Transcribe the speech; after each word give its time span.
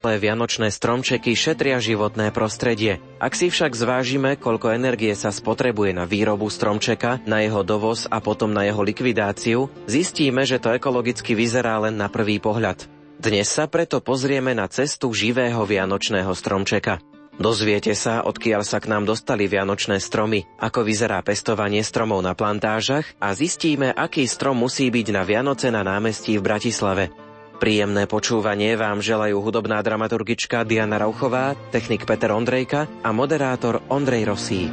Ale 0.00 0.16
vianočné 0.16 0.72
stromčeky 0.72 1.36
šetria 1.36 1.76
životné 1.76 2.32
prostredie. 2.32 3.04
Ak 3.20 3.36
si 3.36 3.52
však 3.52 3.76
zvážime, 3.76 4.40
koľko 4.40 4.72
energie 4.72 5.12
sa 5.12 5.28
spotrebuje 5.28 5.92
na 5.92 6.08
výrobu 6.08 6.48
stromčeka, 6.48 7.20
na 7.28 7.44
jeho 7.44 7.60
dovoz 7.60 8.08
a 8.08 8.16
potom 8.24 8.48
na 8.48 8.64
jeho 8.64 8.80
likvidáciu, 8.80 9.68
zistíme, 9.84 10.48
že 10.48 10.56
to 10.56 10.72
ekologicky 10.72 11.36
vyzerá 11.36 11.76
len 11.84 12.00
na 12.00 12.08
prvý 12.08 12.40
pohľad. 12.40 12.88
Dnes 13.20 13.52
sa 13.52 13.68
preto 13.68 14.00
pozrieme 14.00 14.56
na 14.56 14.72
cestu 14.72 15.12
živého 15.12 15.60
vianočného 15.68 16.32
stromčeka. 16.32 17.04
Dozviete 17.36 17.92
sa, 17.92 18.24
odkiaľ 18.24 18.64
sa 18.64 18.80
k 18.80 18.88
nám 18.88 19.04
dostali 19.04 19.52
vianočné 19.52 20.00
stromy, 20.00 20.48
ako 20.64 20.80
vyzerá 20.80 21.20
pestovanie 21.20 21.84
stromov 21.84 22.24
na 22.24 22.32
plantážach 22.32 23.04
a 23.20 23.36
zistíme, 23.36 23.92
aký 23.92 24.24
strom 24.24 24.64
musí 24.64 24.88
byť 24.88 25.12
na 25.12 25.28
Vianoce 25.28 25.68
na 25.68 25.84
námestí 25.84 26.40
v 26.40 26.44
Bratislave. 26.48 27.29
Príjemné 27.60 28.08
počúvanie 28.08 28.72
vám 28.72 29.04
želajú 29.04 29.36
hudobná 29.44 29.84
dramaturgička 29.84 30.64
Diana 30.64 30.96
Rauchová, 30.96 31.52
technik 31.68 32.08
Peter 32.08 32.32
Ondrejka 32.32 32.88
a 33.04 33.12
moderátor 33.12 33.84
Ondrej 33.92 34.32
Rosík. 34.32 34.72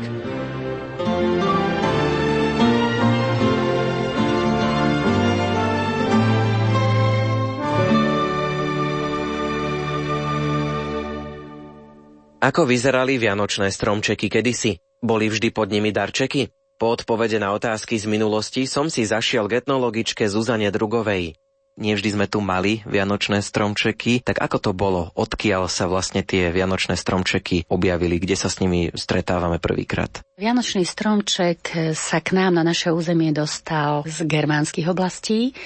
Ako 12.40 12.64
vyzerali 12.64 13.20
vianočné 13.20 13.68
stromčeky 13.68 14.32
kedysi? 14.32 14.80
Boli 15.04 15.28
vždy 15.28 15.52
pod 15.52 15.68
nimi 15.68 15.92
darčeky? 15.92 16.48
Po 16.80 16.96
odpovede 16.96 17.36
na 17.36 17.52
otázky 17.52 18.00
z 18.00 18.08
minulosti 18.08 18.64
som 18.64 18.88
si 18.88 19.04
zašiel 19.04 19.52
k 19.52 19.60
etnologičke 19.60 20.24
Zuzane 20.32 20.72
Drugovej 20.72 21.36
nevždy 21.78 22.18
sme 22.18 22.26
tu 22.26 22.42
mali 22.42 22.82
vianočné 22.84 23.46
stromčeky. 23.46 24.26
Tak 24.26 24.42
ako 24.42 24.58
to 24.58 24.72
bolo? 24.74 25.14
Odkiaľ 25.14 25.70
sa 25.70 25.86
vlastne 25.86 26.26
tie 26.26 26.50
vianočné 26.50 26.98
stromčeky 26.98 27.70
objavili? 27.70 28.18
Kde 28.18 28.36
sa 28.36 28.50
s 28.50 28.60
nimi 28.60 28.90
stretávame 28.92 29.62
prvýkrát? 29.62 30.26
Vianočný 30.38 30.86
stromček 30.86 31.94
sa 31.98 32.22
k 32.22 32.38
nám 32.38 32.62
na 32.62 32.64
naše 32.66 32.94
územie 32.94 33.34
dostal 33.34 34.06
z 34.06 34.22
germánskych 34.26 34.86
oblastí 34.86 35.58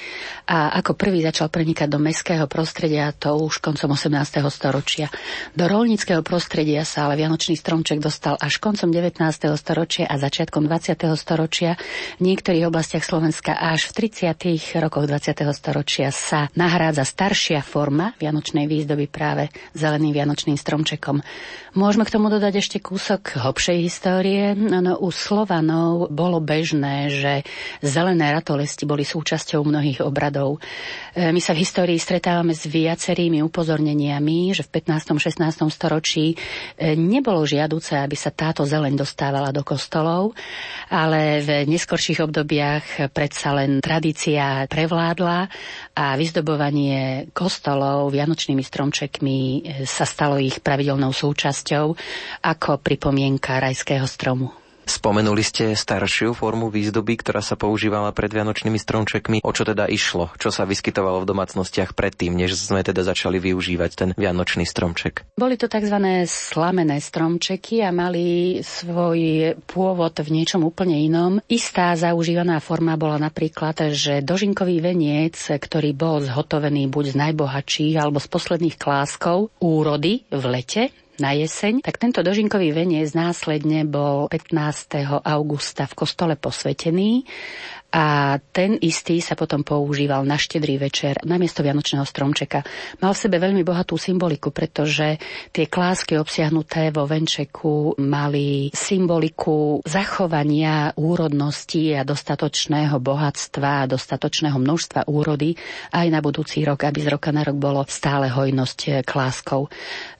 a 0.48 0.72
ako 0.80 0.96
prvý 0.96 1.20
začal 1.24 1.52
prenikať 1.52 1.92
do 1.92 2.00
mestského 2.00 2.48
prostredia 2.48 3.12
to 3.12 3.36
už 3.36 3.60
koncom 3.60 4.00
18. 4.00 4.16
storočia. 4.48 5.12
Do 5.56 5.68
rolnického 5.68 6.24
prostredia 6.24 6.88
sa 6.88 7.12
ale 7.12 7.20
Vianočný 7.20 7.60
stromček 7.60 8.00
dostal 8.00 8.40
až 8.40 8.64
koncom 8.64 8.96
19. 8.96 9.20
storočia 9.60 10.08
a 10.08 10.16
začiatkom 10.16 10.64
20. 10.72 11.20
storočia, 11.20 11.76
v 12.20 12.32
niektorých 12.32 12.72
oblastiach 12.72 13.04
Slovenska 13.04 13.52
až 13.52 13.92
v 13.92 14.08
30. 14.08 14.40
rokoch 14.80 15.04
20. 15.04 15.36
storočia 15.52 16.01
storočia 16.02 16.50
sa 16.50 16.50
nahrádza 16.58 17.06
staršia 17.06 17.62
forma 17.62 18.18
vianočnej 18.18 18.66
výzdoby 18.66 19.06
práve 19.06 19.54
zeleným 19.78 20.18
vianočným 20.18 20.58
stromčekom. 20.58 21.22
Môžeme 21.78 22.04
k 22.04 22.14
tomu 22.18 22.28
dodať 22.28 22.58
ešte 22.58 22.78
kúsok 22.82 23.38
hlbšej 23.38 23.78
histórie. 23.86 24.58
No, 24.58 24.98
u 24.98 25.14
Slovanov 25.14 26.10
bolo 26.10 26.42
bežné, 26.42 27.14
že 27.14 27.34
zelené 27.86 28.34
ratolesti 28.34 28.90
boli 28.90 29.06
súčasťou 29.06 29.62
mnohých 29.62 30.02
obradov. 30.02 30.58
E, 31.14 31.30
my 31.30 31.40
sa 31.40 31.54
v 31.54 31.62
histórii 31.62 32.02
stretávame 32.02 32.58
s 32.58 32.66
viacerými 32.66 33.46
upozorneniami, 33.46 34.58
že 34.58 34.66
v 34.66 34.82
15. 34.82 35.16
16. 35.16 35.70
storočí 35.70 36.34
e, 36.34 36.98
nebolo 36.98 37.46
žiaduce, 37.46 37.94
aby 37.96 38.18
sa 38.18 38.34
táto 38.34 38.66
zeleň 38.66 38.98
dostávala 38.98 39.54
do 39.54 39.62
kostolov, 39.62 40.34
ale 40.90 41.40
v 41.46 41.50
neskorších 41.70 42.26
obdobiach 42.26 43.14
predsa 43.16 43.56
len 43.56 43.80
tradícia 43.80 44.66
prevládla 44.66 45.48
a 46.02 46.18
vyzdobovanie 46.18 47.30
kostolov 47.30 48.10
vianočnými 48.10 48.66
stromčekmi 48.66 49.38
e, 49.38 49.60
sa 49.86 50.02
stalo 50.10 50.42
ich 50.42 50.58
pravidelnou 50.58 51.14
súčasťou 51.14 51.86
ako 52.42 52.72
pripomienka 52.82 53.62
rajského 53.62 54.10
stromu. 54.10 54.61
Spomenuli 54.86 55.42
ste 55.46 55.74
staršiu 55.78 56.34
formu 56.34 56.74
výzdoby, 56.74 57.22
ktorá 57.22 57.42
sa 57.42 57.58
používala 57.58 58.14
pred 58.14 58.30
vianočnými 58.34 58.78
stromčekmi. 58.78 59.38
O 59.46 59.52
čo 59.54 59.66
teda 59.66 59.86
išlo? 59.90 60.34
Čo 60.38 60.50
sa 60.50 60.66
vyskytovalo 60.66 61.24
v 61.24 61.30
domácnostiach 61.30 61.94
predtým, 61.94 62.34
než 62.34 62.58
sme 62.58 62.82
teda 62.82 63.06
začali 63.06 63.38
využívať 63.42 63.92
ten 63.94 64.10
vianočný 64.18 64.66
stromček? 64.66 65.26
Boli 65.38 65.58
to 65.58 65.70
tzv. 65.70 65.98
slamené 66.26 66.98
stromčeky 67.02 67.82
a 67.86 67.90
mali 67.94 68.60
svoj 68.62 69.54
pôvod 69.70 70.18
v 70.22 70.30
niečom 70.30 70.66
úplne 70.66 70.98
inom. 70.98 71.42
Istá 71.50 71.98
zaužívaná 71.98 72.58
forma 72.62 72.98
bola 72.98 73.22
napríklad, 73.22 73.94
že 73.94 74.22
dožinkový 74.22 74.82
veniec, 74.82 75.38
ktorý 75.38 75.94
bol 75.94 76.22
zhotovený 76.22 76.90
buď 76.90 77.06
z 77.14 77.16
najbohatších 77.30 77.96
alebo 77.98 78.22
z 78.22 78.28
posledných 78.30 78.78
kláskov 78.78 79.54
úrody 79.62 80.26
v 80.30 80.44
lete, 80.50 80.84
na 81.22 81.38
jeseň, 81.38 81.86
tak 81.86 82.02
tento 82.02 82.26
dožinkový 82.26 82.74
veniec 82.74 83.14
následne 83.14 83.86
bol 83.86 84.26
15. 84.26 85.22
augusta 85.22 85.86
v 85.86 85.94
kostole 85.94 86.34
posvetený 86.34 87.30
a 87.92 88.40
ten 88.40 88.80
istý 88.80 89.20
sa 89.20 89.36
potom 89.36 89.68
používal 89.68 90.24
na 90.24 90.40
štedrý 90.40 90.80
večer 90.80 91.20
namiesto 91.28 91.60
Vianočného 91.60 92.08
stromčeka. 92.08 92.64
Mal 93.04 93.12
v 93.12 93.20
sebe 93.20 93.36
veľmi 93.36 93.68
bohatú 93.68 94.00
symboliku, 94.00 94.56
pretože 94.56 95.20
tie 95.52 95.68
klásky 95.68 96.16
obsiahnuté 96.16 96.96
vo 96.96 97.04
venčeku 97.04 98.00
mali 98.00 98.72
symboliku 98.72 99.84
zachovania 99.84 100.96
úrodnosti 100.96 102.00
a 102.00 102.08
dostatočného 102.08 102.96
bohatstva 103.04 103.84
a 103.84 103.90
dostatočného 103.92 104.56
množstva 104.56 105.12
úrody 105.12 105.52
aj 105.92 106.08
na 106.08 106.24
budúci 106.24 106.64
rok, 106.64 106.88
aby 106.88 107.04
z 107.04 107.12
roka 107.12 107.36
na 107.36 107.44
rok 107.44 107.60
bolo 107.60 107.84
stále 107.92 108.32
hojnosť 108.32 109.04
kláskov. 109.04 109.68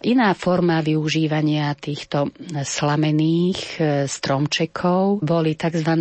Iná 0.04 0.36
forma 0.36 0.84
využívania 0.84 1.72
týchto 1.80 2.36
slamených 2.68 3.80
stromčekov 4.12 5.24
boli 5.24 5.56
tzv. 5.56 5.92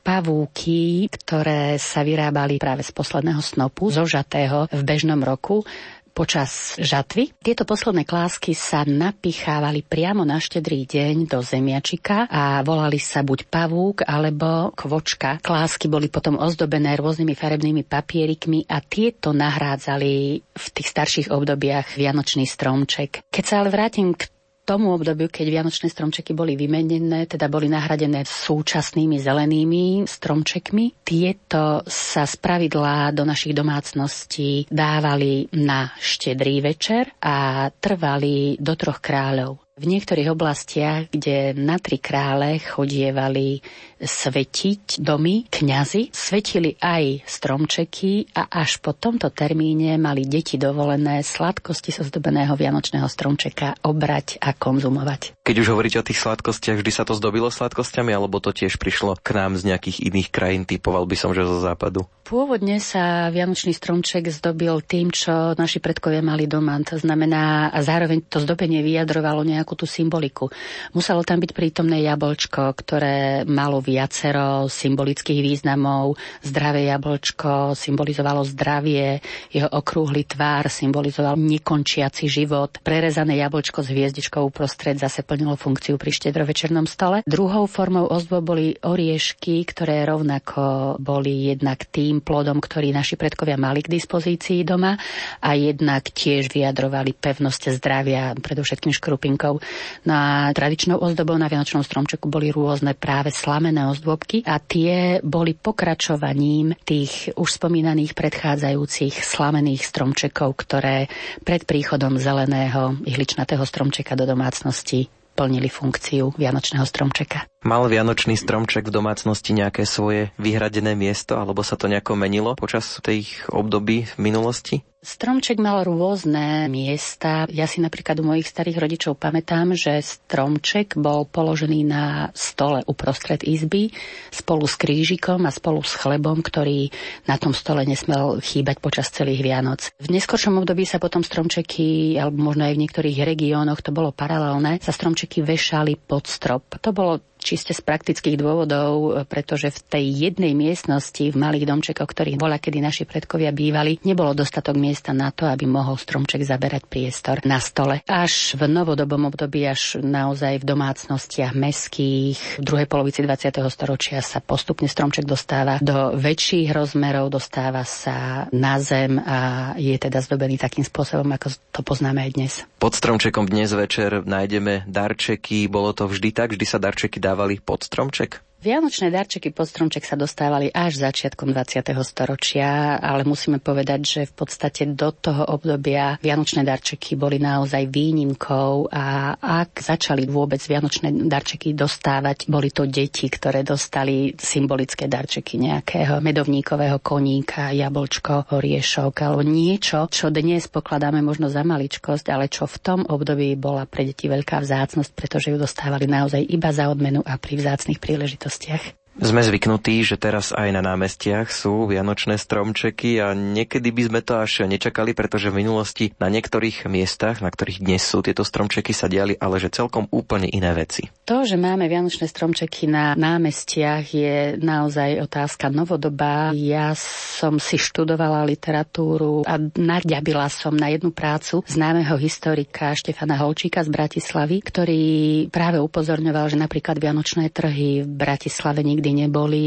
pavúky, 0.00 1.09
ktoré 1.10 1.76
sa 1.82 2.06
vyrábali 2.06 2.62
práve 2.62 2.86
z 2.86 2.94
posledného 2.94 3.42
snopu, 3.42 3.90
zožatého 3.90 4.70
v 4.70 4.82
bežnom 4.86 5.18
roku 5.20 5.66
počas 6.10 6.76
žatvy. 6.76 7.32
Tieto 7.40 7.64
posledné 7.64 8.04
klásky 8.04 8.52
sa 8.52 8.82
napichávali 8.84 9.86
priamo 9.86 10.26
na 10.26 10.42
štedrý 10.42 10.84
deň 10.84 11.30
do 11.30 11.40
zemiačika 11.40 12.26
a 12.28 12.60
volali 12.66 12.98
sa 13.00 13.22
buď 13.24 13.46
pavúk 13.48 14.04
alebo 14.04 14.74
kvočka. 14.74 15.40
Klásky 15.40 15.86
boli 15.86 16.10
potom 16.10 16.36
ozdobené 16.36 16.98
rôznymi 16.98 17.32
farebnými 17.32 17.82
papierikmi 17.86 18.68
a 18.68 18.82
tieto 18.82 19.32
nahrádzali 19.32 20.14
v 20.44 20.66
tých 20.74 20.88
starších 20.90 21.28
obdobiach 21.32 21.94
Vianočný 21.96 22.44
stromček. 22.44 23.24
Keď 23.30 23.44
sa 23.46 23.62
ale 23.62 23.72
vrátim 23.72 24.12
k 24.12 24.28
tomu 24.64 24.92
obdobiu, 24.94 25.26
keď 25.26 25.46
vianočné 25.60 25.88
stromčeky 25.90 26.36
boli 26.36 26.54
vymenené, 26.54 27.26
teda 27.26 27.48
boli 27.50 27.66
nahradené 27.66 28.22
súčasnými 28.26 29.18
zelenými 29.18 30.04
stromčekmi, 30.04 31.02
tieto 31.02 31.82
sa 31.86 32.24
z 32.26 32.34
pravidla 32.38 33.10
do 33.14 33.26
našich 33.26 33.56
domácností 33.56 34.68
dávali 34.68 35.48
na 35.56 35.90
štedrý 35.98 36.60
večer 36.62 37.14
a 37.22 37.68
trvali 37.72 38.58
do 38.60 38.74
troch 38.76 38.98
kráľov. 38.98 39.69
V 39.78 39.86
niektorých 39.86 40.34
oblastiach, 40.34 41.06
kde 41.14 41.54
na 41.54 41.78
tri 41.78 42.02
krále 42.02 42.58
chodievali 42.58 43.62
svetiť 44.00 44.98
domy, 44.98 45.46
kňazi, 45.46 46.10
svetili 46.10 46.74
aj 46.80 47.22
stromčeky 47.28 48.34
a 48.34 48.48
až 48.50 48.82
po 48.82 48.96
tomto 48.96 49.30
termíne 49.30 49.94
mali 50.00 50.26
deti 50.26 50.56
dovolené 50.56 51.20
sladkosti 51.22 51.94
zo 51.94 52.02
zdobeného 52.02 52.56
vianočného 52.56 53.06
stromčeka 53.06 53.78
obrať 53.84 54.40
a 54.42 54.56
konzumovať. 54.56 55.36
Keď 55.44 55.56
už 55.60 55.70
hovoríte 55.72 56.00
o 56.00 56.06
tých 56.06 56.18
sladkostiach, 56.18 56.80
vždy 56.80 56.92
sa 56.92 57.04
to 57.06 57.14
zdobilo 57.14 57.52
sladkosťami, 57.52 58.10
alebo 58.10 58.42
to 58.42 58.50
tiež 58.56 58.80
prišlo 58.80 59.20
k 59.20 59.36
nám 59.36 59.54
z 59.60 59.70
nejakých 59.70 60.02
iných 60.08 60.28
krajín, 60.32 60.62
typoval 60.64 61.04
by 61.06 61.16
som, 61.16 61.30
že 61.36 61.46
zo 61.46 61.60
západu? 61.60 62.08
Pôvodne 62.24 62.78
sa 62.78 63.26
vianočný 63.34 63.74
stromček 63.74 64.30
zdobil 64.30 64.78
tým, 64.86 65.10
čo 65.10 65.58
naši 65.58 65.82
predkovia 65.82 66.22
mali 66.22 66.46
doma. 66.46 66.78
To 66.86 66.94
znamená, 66.94 67.74
a 67.74 67.78
zároveň 67.82 68.22
to 68.22 68.38
zdobenie 68.38 68.86
vyjadrovalo 68.86 69.42
nejakú 69.42 69.69
tú 69.74 69.86
symboliku. 69.88 70.46
Muselo 70.94 71.26
tam 71.26 71.42
byť 71.42 71.50
prítomné 71.50 72.06
jablčko, 72.06 72.74
ktoré 72.74 73.42
malo 73.48 73.82
viacero 73.82 74.70
symbolických 74.70 75.40
významov. 75.42 76.14
Zdravé 76.44 76.86
jablčko 76.88 77.74
symbolizovalo 77.74 78.46
zdravie, 78.46 79.18
jeho 79.50 79.68
okrúhly 79.70 80.22
tvár 80.28 80.70
symbolizoval 80.70 81.34
nekončiaci 81.34 82.30
život. 82.30 82.78
Prerezané 82.84 83.40
jablčko 83.42 83.82
s 83.82 83.90
hviezdičkou 83.90 84.46
uprostred 84.46 84.96
zase 85.00 85.26
plnilo 85.26 85.58
funkciu 85.58 85.98
pri 85.98 86.10
štedrovečernom 86.14 86.86
stole. 86.86 87.26
Druhou 87.26 87.66
formou 87.66 88.06
ozdob 88.06 88.46
boli 88.46 88.78
oriešky, 88.78 89.66
ktoré 89.66 90.06
rovnako 90.06 90.96
boli 91.02 91.50
jednak 91.50 91.88
tým 91.90 92.22
plodom, 92.22 92.62
ktorý 92.62 92.94
naši 92.94 93.18
predkovia 93.18 93.58
mali 93.58 93.82
k 93.82 93.90
dispozícii 93.90 94.62
doma 94.62 94.94
a 95.42 95.50
jednak 95.56 96.12
tiež 96.14 96.52
vyjadrovali 96.52 97.16
pevnosť 97.16 97.80
zdravia, 97.80 98.36
predovšetkým 98.38 98.94
škrupinkou 98.94 99.49
stromčekov. 99.50 100.06
Na 100.06 100.50
tradičnou 100.54 100.98
ozdobou 101.00 101.34
na 101.38 101.50
Vianočnom 101.50 101.82
stromčeku 101.82 102.30
boli 102.30 102.54
rôzne 102.54 102.94
práve 102.94 103.34
slamené 103.34 103.90
ozdôbky 103.90 104.46
a 104.46 104.62
tie 104.62 105.18
boli 105.24 105.56
pokračovaním 105.56 106.76
tých 106.86 107.34
už 107.34 107.48
spomínaných 107.58 108.14
predchádzajúcich 108.14 109.24
slamených 109.24 109.82
stromčekov, 109.86 110.54
ktoré 110.56 111.10
pred 111.42 111.66
príchodom 111.66 112.20
zeleného 112.20 113.00
ihličnatého 113.02 113.62
stromčeka 113.66 114.14
do 114.14 114.28
domácnosti 114.28 115.10
plnili 115.30 115.70
funkciu 115.70 116.36
Vianočného 116.36 116.84
stromčeka. 116.84 117.46
Mal 117.64 117.86
Vianočný 117.86 118.36
stromček 118.36 118.90
v 118.90 118.92
domácnosti 118.92 119.56
nejaké 119.56 119.86
svoje 119.88 120.34
vyhradené 120.36 120.92
miesto, 120.98 121.38
alebo 121.38 121.64
sa 121.64 121.78
to 121.78 121.88
nejako 121.88 122.18
menilo 122.18 122.52
počas 122.58 122.98
tých 123.00 123.46
období 123.48 124.04
v 124.04 124.14
minulosti? 124.20 124.89
Stromček 125.00 125.56
mal 125.56 125.80
rôzne 125.80 126.68
miesta. 126.68 127.48
Ja 127.48 127.64
si 127.64 127.80
napríklad 127.80 128.20
u 128.20 128.24
mojich 128.28 128.44
starých 128.44 128.84
rodičov 128.84 129.16
pamätám, 129.16 129.72
že 129.72 129.96
stromček 130.04 131.00
bol 131.00 131.24
položený 131.24 131.88
na 131.88 132.28
stole 132.36 132.84
uprostred 132.84 133.40
izby 133.40 133.96
spolu 134.28 134.68
s 134.68 134.76
krížikom 134.76 135.48
a 135.48 135.56
spolu 135.56 135.80
s 135.80 135.96
chlebom, 135.96 136.44
ktorý 136.44 136.92
na 137.24 137.40
tom 137.40 137.56
stole 137.56 137.88
nesmel 137.88 138.44
chýbať 138.44 138.76
počas 138.84 139.08
celých 139.08 139.40
Vianoc. 139.40 139.88
V 139.96 140.12
neskôršom 140.12 140.60
období 140.60 140.84
sa 140.84 141.00
potom 141.00 141.24
stromčeky, 141.24 142.20
alebo 142.20 142.52
možno 142.52 142.68
aj 142.68 142.76
v 142.76 142.82
niektorých 142.84 143.24
regiónoch 143.24 143.80
to 143.80 143.96
bolo 143.96 144.12
paralelné, 144.12 144.84
sa 144.84 144.92
stromčeky 144.92 145.40
vešali 145.40 145.96
pod 145.96 146.28
strop. 146.28 146.76
To 146.76 146.92
bolo 146.92 147.29
čiste 147.40 147.72
z 147.72 147.80
praktických 147.80 148.36
dôvodov, 148.36 149.24
pretože 149.26 149.72
v 149.72 149.80
tej 149.88 150.04
jednej 150.30 150.52
miestnosti 150.52 151.24
v 151.24 151.36
malých 151.36 151.66
domčekoch, 151.66 152.06
ktorých 152.06 152.38
bola, 152.38 152.60
kedy 152.60 152.78
naši 152.78 153.04
predkovia 153.08 153.50
bývali, 153.50 153.98
nebolo 154.04 154.36
dostatok 154.36 154.76
miesta 154.76 155.10
na 155.16 155.32
to, 155.32 155.48
aby 155.48 155.64
mohol 155.64 155.96
stromček 155.96 156.44
zaberať 156.44 156.86
priestor 156.86 157.40
na 157.48 157.58
stole. 157.58 158.04
Až 158.06 158.54
v 158.60 158.68
novodobom 158.68 159.32
období, 159.32 159.64
až 159.64 159.98
naozaj 159.98 160.60
v 160.60 160.68
domácnostiach 160.68 161.56
meských, 161.56 162.60
v 162.60 162.62
druhej 162.62 162.86
polovici 162.86 163.24
20. 163.24 163.56
storočia 163.72 164.20
sa 164.20 164.44
postupne 164.44 164.86
stromček 164.86 165.24
dostáva 165.24 165.80
do 165.80 166.14
väčších 166.14 166.70
rozmerov, 166.70 167.32
dostáva 167.32 167.82
sa 167.88 168.46
na 168.52 168.76
zem 168.78 169.16
a 169.16 169.72
je 169.80 169.96
teda 169.96 170.20
zdobený 170.20 170.60
takým 170.60 170.84
spôsobom, 170.84 171.26
ako 171.32 171.54
to 171.72 171.80
poznáme 171.80 172.20
aj 172.26 172.30
dnes. 172.36 172.52
Pod 172.76 172.92
stromčekom 172.96 173.48
dnes 173.48 173.72
večer 173.72 174.24
nájdeme 174.24 174.84
darčeky. 174.88 175.68
Bolo 175.68 175.92
to 175.92 176.08
vždy 176.08 176.32
tak? 176.32 176.52
Vždy 176.56 176.66
sa 176.66 176.80
darčeky 176.82 177.22
dávali 177.30 177.62
pod 177.62 177.86
stromček? 177.86 178.42
Vianočné 178.60 179.08
darčeky 179.08 179.56
pod 179.56 179.72
stromček 179.72 180.04
sa 180.04 180.20
dostávali 180.20 180.68
až 180.68 181.00
začiatkom 181.00 181.48
20. 181.48 181.80
storočia, 182.04 183.00
ale 183.00 183.24
musíme 183.24 183.56
povedať, 183.56 184.00
že 184.04 184.20
v 184.28 184.34
podstate 184.36 184.84
do 184.84 185.16
toho 185.16 185.48
obdobia 185.48 186.20
Vianočné 186.20 186.60
darčeky 186.60 187.16
boli 187.16 187.40
naozaj 187.40 187.88
výnimkou 187.88 188.92
a 188.92 189.32
ak 189.40 189.80
začali 189.80 190.28
vôbec 190.28 190.60
Vianočné 190.60 191.08
darčeky 191.24 191.72
dostávať, 191.72 192.52
boli 192.52 192.68
to 192.68 192.84
deti, 192.84 193.32
ktoré 193.32 193.64
dostali 193.64 194.36
symbolické 194.36 195.08
darčeky 195.08 195.56
nejakého 195.56 196.20
medovníkového 196.20 197.00
koníka, 197.00 197.72
jablčko, 197.72 198.52
oriešok 198.52 199.24
alebo 199.24 199.40
niečo, 199.40 200.04
čo 200.12 200.28
dnes 200.28 200.68
pokladáme 200.68 201.24
možno 201.24 201.48
za 201.48 201.64
maličkosť, 201.64 202.28
ale 202.28 202.52
čo 202.52 202.68
v 202.68 202.76
tom 202.76 203.00
období 203.08 203.56
bola 203.56 203.88
pre 203.88 204.04
deti 204.04 204.28
veľká 204.28 204.60
vzácnosť, 204.60 205.16
pretože 205.16 205.48
ju 205.48 205.56
dostávali 205.56 206.04
naozaj 206.04 206.44
iba 206.44 206.68
za 206.76 206.92
odmenu 206.92 207.24
a 207.24 207.40
pri 207.40 207.56
vzácnych 207.56 207.96
príležitostiach 207.96 208.49
príležitostiach. 208.50 208.99
Sme 209.20 209.44
zvyknutí, 209.44 210.00
že 210.00 210.16
teraz 210.16 210.48
aj 210.48 210.72
na 210.72 210.80
námestiach 210.80 211.52
sú 211.52 211.84
vianočné 211.84 212.40
stromčeky 212.40 213.20
a 213.20 213.36
niekedy 213.36 213.92
by 213.92 214.02
sme 214.08 214.20
to 214.24 214.40
až 214.40 214.64
nečakali, 214.64 215.12
pretože 215.12 215.52
v 215.52 215.60
minulosti 215.60 216.16
na 216.16 216.32
niektorých 216.32 216.88
miestach, 216.88 217.44
na 217.44 217.52
ktorých 217.52 217.84
dnes 217.84 218.00
sú 218.00 218.24
tieto 218.24 218.48
stromčeky, 218.48 218.96
sa 218.96 219.12
diali 219.12 219.36
ale 219.36 219.60
že 219.60 219.68
celkom 219.68 220.08
úplne 220.08 220.48
iné 220.48 220.72
veci. 220.72 221.12
To, 221.28 221.44
že 221.44 221.60
máme 221.60 221.84
vianočné 221.84 222.32
stromčeky 222.32 222.88
na 222.88 223.12
námestiach 223.12 224.08
je 224.08 224.56
naozaj 224.56 225.20
otázka 225.20 225.68
novodobá. 225.68 226.56
Ja 226.56 226.96
som 226.96 227.60
si 227.60 227.76
študovala 227.76 228.48
literatúru 228.48 229.44
a 229.44 229.60
naďabila 229.60 230.48
som 230.48 230.72
na 230.72 230.96
jednu 230.96 231.12
prácu 231.12 231.60
známeho 231.68 232.16
historika 232.16 232.96
Štefana 232.96 233.36
Holčíka 233.36 233.84
z 233.84 233.92
Bratislavy, 233.92 234.64
ktorý 234.64 235.04
práve 235.52 235.76
upozorňoval, 235.76 236.48
že 236.48 236.56
napríklad 236.56 236.96
vianočné 236.96 237.52
trhy 237.52 238.00
v 238.00 238.08
Bratislave 238.08 238.80
nikdy 238.80 239.09
nikdy 239.10 239.26
neboli, 239.26 239.64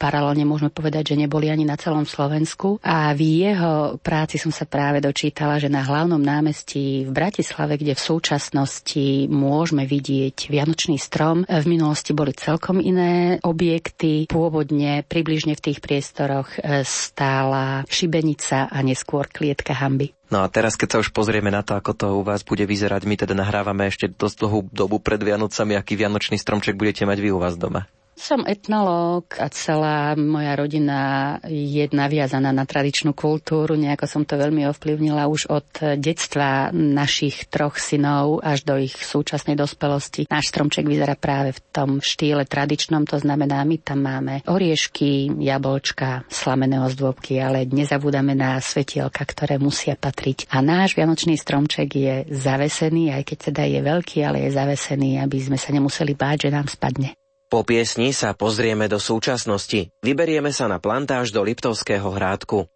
paralelne 0.00 0.48
môžeme 0.48 0.72
povedať, 0.72 1.12
že 1.12 1.20
neboli 1.20 1.52
ani 1.52 1.68
na 1.68 1.76
celom 1.76 2.08
Slovensku. 2.08 2.80
A 2.80 3.12
v 3.12 3.44
jeho 3.44 4.00
práci 4.00 4.40
som 4.40 4.48
sa 4.48 4.64
práve 4.64 5.04
dočítala, 5.04 5.60
že 5.60 5.68
na 5.68 5.84
hlavnom 5.84 6.20
námestí 6.20 7.04
v 7.04 7.12
Bratislave, 7.12 7.76
kde 7.76 7.92
v 7.92 8.00
súčasnosti 8.00 9.28
môžeme 9.28 9.84
vidieť 9.84 10.48
Vianočný 10.48 10.96
strom, 10.96 11.44
v 11.44 11.66
minulosti 11.68 12.16
boli 12.16 12.32
celkom 12.32 12.80
iné 12.80 13.36
objekty. 13.44 14.24
Pôvodne 14.28 15.04
približne 15.04 15.52
v 15.54 15.64
tých 15.70 15.78
priestoroch 15.84 16.56
e, 16.56 16.82
stála 16.82 17.84
šibenica 17.86 18.72
a 18.72 18.78
neskôr 18.80 19.28
klietka 19.28 19.76
hamby. 19.76 20.16
No 20.28 20.44
a 20.44 20.46
teraz, 20.52 20.76
keď 20.76 20.88
sa 20.92 21.00
už 21.00 21.16
pozrieme 21.16 21.48
na 21.48 21.64
to, 21.64 21.72
ako 21.72 21.92
to 21.96 22.06
u 22.20 22.22
vás 22.24 22.44
bude 22.44 22.60
vyzerať, 22.68 23.08
my 23.08 23.16
teda 23.16 23.32
nahrávame 23.32 23.88
ešte 23.88 24.12
dosť 24.12 24.44
dlhú 24.44 24.60
dobu 24.68 25.00
pred 25.00 25.16
Vianocami, 25.16 25.72
aký 25.72 25.96
vianočný 25.96 26.36
stromček 26.36 26.76
budete 26.76 27.08
mať 27.08 27.16
vy 27.16 27.32
u 27.32 27.40
vás 27.40 27.56
doma. 27.56 27.88
Som 28.18 28.42
etnológ 28.50 29.38
a 29.38 29.46
celá 29.46 30.18
moja 30.18 30.58
rodina 30.58 31.00
je 31.46 31.86
naviazaná 31.86 32.50
na 32.50 32.66
tradičnú 32.66 33.14
kultúru. 33.14 33.78
Nejako 33.78 34.10
som 34.10 34.22
to 34.26 34.34
veľmi 34.34 34.66
ovplyvnila 34.66 35.30
už 35.30 35.46
od 35.46 35.70
detstva 35.94 36.74
našich 36.74 37.46
troch 37.46 37.78
synov 37.78 38.42
až 38.42 38.66
do 38.66 38.74
ich 38.74 38.98
súčasnej 38.98 39.54
dospelosti. 39.54 40.26
Náš 40.26 40.50
stromček 40.50 40.90
vyzerá 40.90 41.14
práve 41.14 41.54
v 41.54 41.62
tom 41.70 41.90
štýle 42.02 42.42
tradičnom, 42.42 43.06
to 43.06 43.22
znamená, 43.22 43.62
my 43.62 43.78
tam 43.78 44.02
máme 44.02 44.42
oriešky, 44.50 45.38
jablčka, 45.38 46.26
slamené 46.26 46.82
ozdôbky, 46.82 47.38
ale 47.38 47.70
nezabúdame 47.70 48.34
na 48.34 48.58
svetielka, 48.58 49.22
ktoré 49.22 49.62
musia 49.62 49.94
patriť. 49.94 50.50
A 50.50 50.58
náš 50.58 50.98
vianočný 50.98 51.38
stromček 51.38 51.88
je 51.94 52.14
zavesený, 52.34 53.14
aj 53.14 53.22
keď 53.30 53.38
teda 53.54 53.62
je 53.62 53.80
veľký, 53.80 54.18
ale 54.26 54.42
je 54.42 54.58
zavesený, 54.58 55.22
aby 55.22 55.38
sme 55.38 55.54
sa 55.54 55.70
nemuseli 55.70 56.18
báť, 56.18 56.50
že 56.50 56.54
nám 56.54 56.66
spadne. 56.66 57.17
Po 57.48 57.64
piesni 57.64 58.12
sa 58.12 58.36
pozrieme 58.36 58.92
do 58.92 59.00
súčasnosti. 59.00 59.88
Vyberieme 60.04 60.52
sa 60.52 60.68
na 60.68 60.76
plantáž 60.76 61.32
do 61.32 61.40
Liptovského 61.40 62.12
hrádku. 62.12 62.68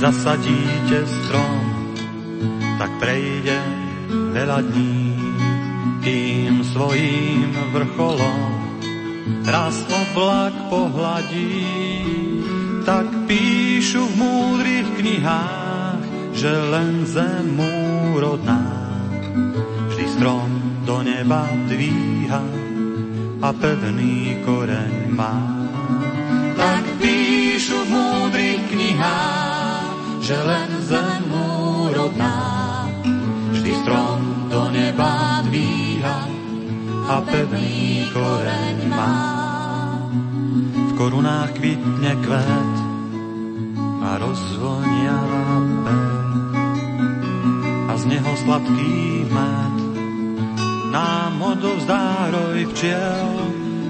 Zasadíte 0.00 1.04
strom, 1.04 1.60
tak 2.80 2.88
prejde 2.96 3.60
veľa 4.32 4.64
dní 4.64 5.12
tým 6.00 6.64
svojím 6.64 7.52
vrcholom. 7.76 8.52
Raz 9.44 9.76
oblak 9.84 10.72
pohladí, 10.72 11.68
tak 12.88 13.04
píšu 13.28 14.08
v 14.08 14.14
múdrych 14.16 14.88
knihách, 14.96 16.32
že 16.32 16.48
len 16.48 17.04
zem 17.04 17.60
rodná 18.16 18.96
vždy 19.92 20.06
strom 20.16 20.48
do 20.88 21.04
neba 21.04 21.44
dvíha 21.68 22.44
a 23.44 23.48
pevný 23.52 24.40
koreň 24.48 25.12
má. 25.12 25.36
Tak 26.56 26.84
píšu 27.04 27.84
v 27.84 27.88
múdrych 27.92 28.62
knihách, 28.72 29.39
že 30.30 30.38
len 30.46 30.70
zem 30.86 31.26
rodná 31.90 32.38
vždy 33.50 33.72
strom 33.82 34.46
do 34.46 34.70
neba 34.70 35.42
dvíha 35.42 36.18
a 37.10 37.16
pevný 37.26 38.06
koreň 38.14 38.78
má. 38.94 39.18
V 40.70 40.92
korunách 40.94 41.50
kvitne 41.58 42.14
kvet 42.22 42.74
a 44.06 44.22
rozvonia 44.22 45.18
pev 45.82 46.14
a 47.90 47.94
sladký 48.38 49.26
med. 49.34 49.76
Nám 50.94 51.42
odovzdá 51.42 52.30
roj 52.30 52.70
včiel, 52.70 53.30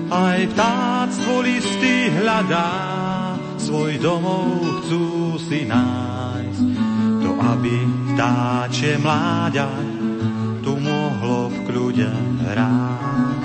aj 0.08 0.56
vtáctvo 0.56 1.44
listy 1.44 2.08
hľadá, 2.16 2.72
svoj 3.60 4.00
domov 4.00 4.48
chcú 4.80 5.36
si 5.36 5.68
nájsť. 5.68 6.19
Aby 7.60 7.84
vtáčie 8.16 8.96
mláďa 8.96 9.68
tu 10.64 10.80
mohlo 10.80 11.52
v 11.52 11.56
kľude 11.68 12.08
hrať. 12.40 13.44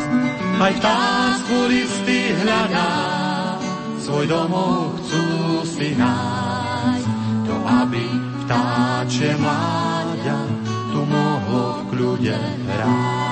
Aj 0.55 0.71
vtáctvo 0.71 1.67
listy 1.67 2.31
hľadá, 2.31 2.95
svoj 3.99 4.23
domov 4.31 4.95
chcú 5.03 5.27
si 5.67 5.99
nájsť. 5.99 7.07
To, 7.43 7.55
aby 7.59 8.07
vtáčie 8.47 9.35
mláďa 9.35 10.39
tu 10.95 11.03
mohlo 11.03 11.83
v 11.83 11.83
kľude 11.91 12.39
hrať. 12.71 13.24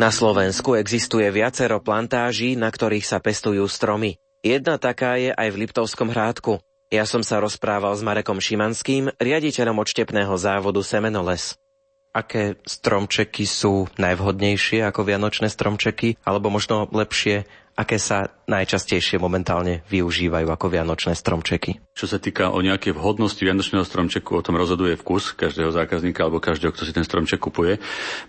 Na 0.00 0.08
Slovensku 0.08 0.80
existuje 0.80 1.28
viacero 1.28 1.76
plantáží, 1.76 2.56
na 2.56 2.72
ktorých 2.72 3.04
sa 3.04 3.20
pestujú 3.20 3.68
stromy. 3.68 4.16
Jedna 4.40 4.80
taká 4.80 5.20
je 5.20 5.28
aj 5.28 5.52
v 5.52 5.60
Liptovskom 5.60 6.08
hrádku. 6.08 6.56
Ja 6.88 7.04
som 7.04 7.20
sa 7.20 7.36
rozprával 7.36 7.92
s 7.92 8.00
Marekom 8.00 8.40
Šimanským, 8.40 9.12
riaditeľom 9.20 9.76
odštepného 9.76 10.32
závodu 10.40 10.80
Semenoles. 10.80 11.52
Aké 12.16 12.56
stromčeky 12.64 13.44
sú 13.44 13.92
najvhodnejšie 14.00 14.88
ako 14.88 15.04
vianočné 15.04 15.52
stromčeky, 15.52 16.16
alebo 16.24 16.48
možno 16.48 16.88
lepšie 16.88 17.44
aké 17.78 17.96
sa 17.96 18.28
najčastejšie 18.50 19.22
momentálne 19.22 19.86
využívajú 19.88 20.48
ako 20.50 20.66
vianočné 20.68 21.14
stromčeky. 21.14 21.80
Čo 21.94 22.06
sa 22.10 22.18
týka 22.18 22.50
o 22.50 22.58
nejakej 22.58 22.92
vhodnosti 22.96 23.38
vianočného 23.38 23.86
stromčeku, 23.86 24.36
o 24.36 24.44
tom 24.44 24.58
rozhoduje 24.58 24.98
vkus 24.98 25.32
každého 25.38 25.70
zákazníka 25.70 26.26
alebo 26.26 26.42
každého, 26.42 26.74
kto 26.74 26.82
si 26.84 26.92
ten 26.92 27.06
stromček 27.06 27.38
kupuje. 27.38 27.78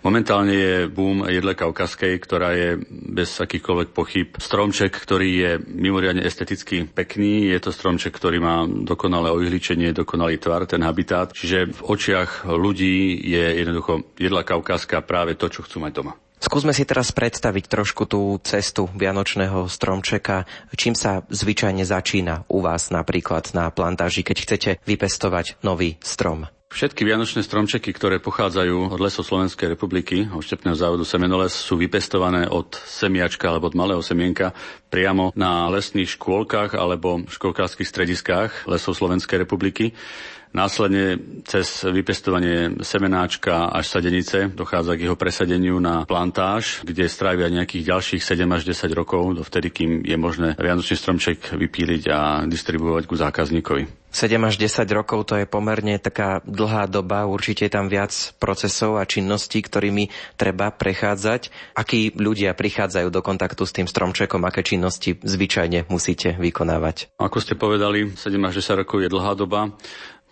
Momentálne 0.06 0.54
je 0.54 0.74
boom 0.86 1.26
jedle 1.26 1.52
kaukaskej, 1.58 2.16
ktorá 2.22 2.54
je 2.54 2.80
bez 2.88 3.34
akýchkoľvek 3.42 3.88
pochyb 3.90 4.28
stromček, 4.38 4.94
ktorý 4.94 5.28
je 5.32 5.50
mimoriadne 5.68 6.22
esteticky 6.22 6.86
pekný. 6.86 7.50
Je 7.50 7.58
to 7.58 7.74
stromček, 7.74 8.14
ktorý 8.14 8.38
má 8.38 8.64
dokonalé 8.64 9.34
oihličenie, 9.34 9.90
dokonalý 9.92 10.38
tvar, 10.38 10.64
ten 10.70 10.80
habitát. 10.86 11.34
Čiže 11.34 11.72
v 11.72 11.80
očiach 11.82 12.46
ľudí 12.46 13.20
je 13.26 13.44
jednoducho 13.58 14.06
jedla 14.16 14.46
kaukaska 14.46 15.02
práve 15.02 15.34
to, 15.34 15.50
čo 15.50 15.66
chcú 15.66 15.82
mať 15.82 15.92
doma. 15.92 16.14
Skúsme 16.42 16.74
si 16.74 16.82
teraz 16.82 17.14
predstaviť 17.14 17.70
trošku 17.70 18.02
tú 18.10 18.34
cestu 18.42 18.90
Vianočného 18.90 19.70
stromčeka. 19.70 20.42
Čím 20.74 20.98
sa 20.98 21.22
zvyčajne 21.30 21.86
začína 21.86 22.50
u 22.50 22.58
vás 22.58 22.90
napríklad 22.90 23.54
na 23.54 23.70
plantáži, 23.70 24.26
keď 24.26 24.36
chcete 24.42 24.70
vypestovať 24.82 25.62
nový 25.62 26.02
strom? 26.02 26.50
Všetky 26.72 27.04
vianočné 27.04 27.44
stromčeky, 27.44 27.92
ktoré 27.92 28.16
pochádzajú 28.16 28.96
od 28.96 28.96
lesov 28.96 29.28
Slovenskej 29.28 29.76
republiky, 29.76 30.24
od 30.32 30.40
štepného 30.40 30.72
závodu 30.72 31.04
Semenoles, 31.04 31.52
sú 31.52 31.76
vypestované 31.76 32.48
od 32.48 32.72
semiačka 32.88 33.52
alebo 33.52 33.68
od 33.68 33.76
malého 33.76 34.00
semienka 34.00 34.56
priamo 34.88 35.36
na 35.36 35.68
lesných 35.68 36.16
škôlkach 36.16 36.72
alebo 36.72 37.28
škôlkárskych 37.28 37.84
strediskách 37.84 38.64
lesov 38.64 38.96
Slovenskej 38.96 39.44
republiky. 39.44 39.92
Následne 40.56 41.20
cez 41.44 41.84
vypestovanie 41.84 42.80
semenáčka 42.80 43.68
až 43.68 43.92
sadenice 43.92 44.48
dochádza 44.48 44.96
k 44.96 45.12
jeho 45.12 45.16
presadeniu 45.16 45.76
na 45.76 46.08
plantáž, 46.08 46.88
kde 46.88 47.04
strávia 47.04 47.52
nejakých 47.52 47.84
ďalších 47.84 48.22
7 48.24 48.48
až 48.48 48.64
10 48.64 48.96
rokov, 48.96 49.36
dovtedy, 49.36 49.68
kým 49.68 49.90
je 50.08 50.16
možné 50.16 50.56
vianočný 50.56 50.96
stromček 50.96 51.52
vypíliť 51.52 52.02
a 52.08 52.48
distribuovať 52.48 53.04
ku 53.04 53.16
zákazníkovi. 53.16 54.01
7 54.12 54.36
až 54.44 54.60
10 54.60 54.84
rokov 54.92 55.24
to 55.24 55.40
je 55.40 55.48
pomerne 55.48 55.96
taká 55.96 56.44
dlhá 56.44 56.84
doba, 56.84 57.24
určite 57.24 57.64
je 57.66 57.72
tam 57.72 57.88
viac 57.88 58.12
procesov 58.36 59.00
a 59.00 59.08
činností, 59.08 59.64
ktorými 59.64 60.12
treba 60.36 60.68
prechádzať. 60.68 61.48
Akí 61.72 62.12
ľudia 62.12 62.52
prichádzajú 62.52 63.08
do 63.08 63.24
kontaktu 63.24 63.64
s 63.64 63.72
tým 63.72 63.88
stromčekom, 63.88 64.44
aké 64.44 64.60
činnosti 64.60 65.16
zvyčajne 65.16 65.88
musíte 65.88 66.36
vykonávať? 66.36 67.16
Ako 67.16 67.40
ste 67.40 67.56
povedali, 67.56 68.12
7 68.12 68.36
až 68.44 68.60
10 68.60 68.84
rokov 68.84 69.00
je 69.00 69.08
dlhá 69.08 69.32
doba 69.32 69.72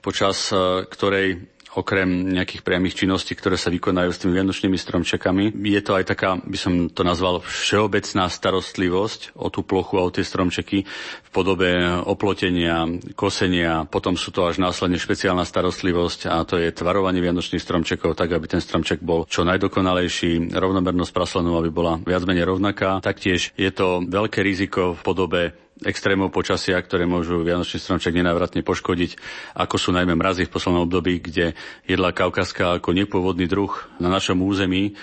počas 0.00 0.48
e, 0.52 0.84
ktorej 0.88 1.44
okrem 1.78 2.34
nejakých 2.34 2.66
priamých 2.66 3.04
činností, 3.04 3.38
ktoré 3.38 3.54
sa 3.54 3.70
vykonajú 3.70 4.10
s 4.10 4.18
tými 4.18 4.34
vianočnými 4.34 4.74
stromčekami. 4.74 5.54
Je 5.54 5.82
to 5.84 5.94
aj 5.94 6.04
taká, 6.10 6.38
by 6.42 6.58
som 6.58 6.90
to 6.90 7.06
nazval, 7.06 7.38
všeobecná 7.46 8.26
starostlivosť 8.26 9.38
o 9.38 9.46
tú 9.54 9.62
plochu 9.62 9.94
a 10.00 10.06
o 10.06 10.10
tie 10.10 10.26
stromčeky 10.26 10.82
v 11.26 11.30
podobe 11.30 11.70
oplotenia, 12.06 12.90
kosenia. 13.14 13.86
Potom 13.86 14.18
sú 14.18 14.34
to 14.34 14.50
až 14.50 14.58
následne 14.58 14.98
špeciálna 14.98 15.46
starostlivosť 15.46 16.26
a 16.26 16.42
to 16.42 16.58
je 16.58 16.74
tvarovanie 16.74 17.22
vianočných 17.22 17.62
stromčekov 17.62 18.18
tak, 18.18 18.34
aby 18.34 18.50
ten 18.50 18.58
stromček 18.58 18.98
bol 18.98 19.30
čo 19.30 19.46
najdokonalejší, 19.46 20.50
rovnomernosť 20.50 21.12
praslenov, 21.14 21.62
aby 21.62 21.70
bola 21.70 22.02
viac 22.02 22.26
menej 22.26 22.50
rovnaká. 22.50 22.98
Taktiež 22.98 23.54
je 23.54 23.70
to 23.70 24.02
veľké 24.02 24.42
riziko 24.42 24.98
v 24.98 25.00
podobe 25.06 25.42
extrémov 25.84 26.32
počasia, 26.32 26.76
ktoré 26.80 27.08
môžu 27.08 27.40
Vianočný 27.40 27.80
stromček 27.80 28.12
nenávratne 28.12 28.60
poškodiť, 28.60 29.16
ako 29.56 29.76
sú 29.80 29.90
najmä 29.96 30.12
mrazy 30.16 30.44
v 30.44 30.52
poslednom 30.52 30.84
období, 30.84 31.24
kde 31.24 31.56
jedla 31.88 32.12
kaukaska 32.12 32.80
ako 32.80 32.92
nepôvodný 32.92 33.48
druh 33.48 33.72
na 33.96 34.12
našom 34.12 34.40
území 34.44 34.94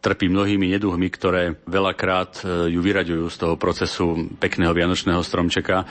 trpí 0.00 0.32
mnohými 0.32 0.72
neduhmi, 0.72 1.12
ktoré 1.12 1.60
veľakrát 1.68 2.40
e, 2.40 2.72
ju 2.72 2.80
vyraďujú 2.80 3.24
z 3.28 3.36
toho 3.36 3.54
procesu 3.60 4.32
pekného 4.40 4.72
vianočného 4.72 5.20
stromčeka 5.20 5.84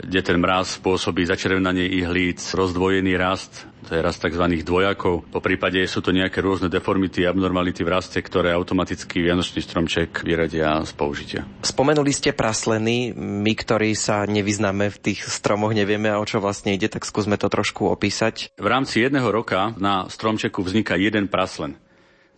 kde 0.00 0.20
ten 0.24 0.40
mraz 0.40 0.80
spôsobí 0.80 1.24
začervenanie 1.28 1.86
ihlíc, 1.86 2.42
rozdvojený 2.56 3.14
rast, 3.20 3.68
to 3.88 3.96
je 3.96 4.04
rast 4.04 4.20
tzv. 4.20 4.44
dvojakov. 4.62 5.26
Po 5.32 5.40
prípade 5.40 5.80
sú 5.88 6.04
to 6.04 6.14
nejaké 6.14 6.44
rôzne 6.44 6.68
deformity, 6.68 7.24
abnormality 7.24 7.82
v 7.82 7.90
raste, 7.90 8.18
ktoré 8.20 8.52
automaticky 8.52 9.24
vianočný 9.24 9.60
stromček 9.64 10.22
vyradia 10.22 10.84
z 10.84 10.92
použitia. 10.94 11.42
Spomenuli 11.64 12.12
ste 12.12 12.36
prasleny, 12.36 13.16
my, 13.16 13.52
ktorí 13.56 13.96
sa 13.96 14.28
nevyznáme 14.28 14.92
v 14.92 15.00
tých 15.00 15.26
stromoch, 15.26 15.72
nevieme, 15.72 16.12
o 16.14 16.24
čo 16.24 16.38
vlastne 16.38 16.76
ide, 16.76 16.86
tak 16.86 17.08
skúsme 17.08 17.40
to 17.40 17.50
trošku 17.50 17.88
opísať. 17.88 18.54
V 18.60 18.68
rámci 18.68 19.02
jedného 19.02 19.26
roka 19.32 19.72
na 19.80 20.06
stromčeku 20.06 20.62
vzniká 20.62 20.94
jeden 21.00 21.26
praslen. 21.26 21.80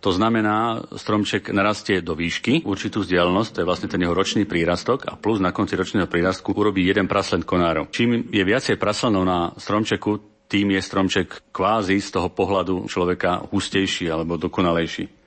To 0.02 0.10
znamená, 0.10 0.82
stromček 0.98 1.54
narastie 1.54 2.02
do 2.02 2.18
výšky, 2.18 2.66
určitú 2.66 3.06
vzdialenosť, 3.06 3.50
to 3.54 3.60
je 3.62 3.68
vlastne 3.70 3.86
ten 3.86 4.02
jeho 4.02 4.10
ročný 4.10 4.42
prírastok 4.50 5.06
a 5.06 5.14
plus 5.14 5.38
na 5.38 5.54
konci 5.54 5.78
ročného 5.78 6.10
prírastku 6.10 6.50
urobí 6.50 6.82
jeden 6.82 7.06
praslen 7.06 7.46
konárov. 7.46 7.86
Čím 7.94 8.26
je 8.34 8.42
viacej 8.42 8.82
praslenov 8.82 9.22
na 9.22 9.54
stromčeku, 9.54 10.18
tým 10.50 10.74
je 10.74 10.82
stromček 10.82 11.54
kvázi 11.54 12.02
z 12.02 12.18
toho 12.18 12.34
pohľadu 12.34 12.90
človeka 12.90 13.46
hustejší 13.54 14.10
alebo 14.10 14.34
dokonalejší. 14.34 15.21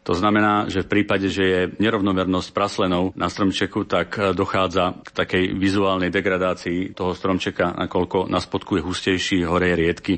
To 0.00 0.16
znamená, 0.16 0.64
že 0.72 0.80
v 0.80 0.90
prípade, 0.96 1.28
že 1.28 1.44
je 1.44 1.60
nerovnomernosť 1.76 2.56
praslenov 2.56 3.12
na 3.20 3.28
stromčeku, 3.28 3.84
tak 3.84 4.16
e, 4.16 4.32
dochádza 4.32 4.96
k 5.04 5.08
takej 5.12 5.44
vizuálnej 5.60 6.08
degradácii 6.08 6.96
toho 6.96 7.12
stromčeka, 7.12 7.76
nakoľko 7.76 8.24
na 8.32 8.40
spodku 8.40 8.80
je 8.80 8.86
hustejší, 8.88 9.44
hore 9.44 9.68
je 9.68 9.76
riedky. 9.76 10.12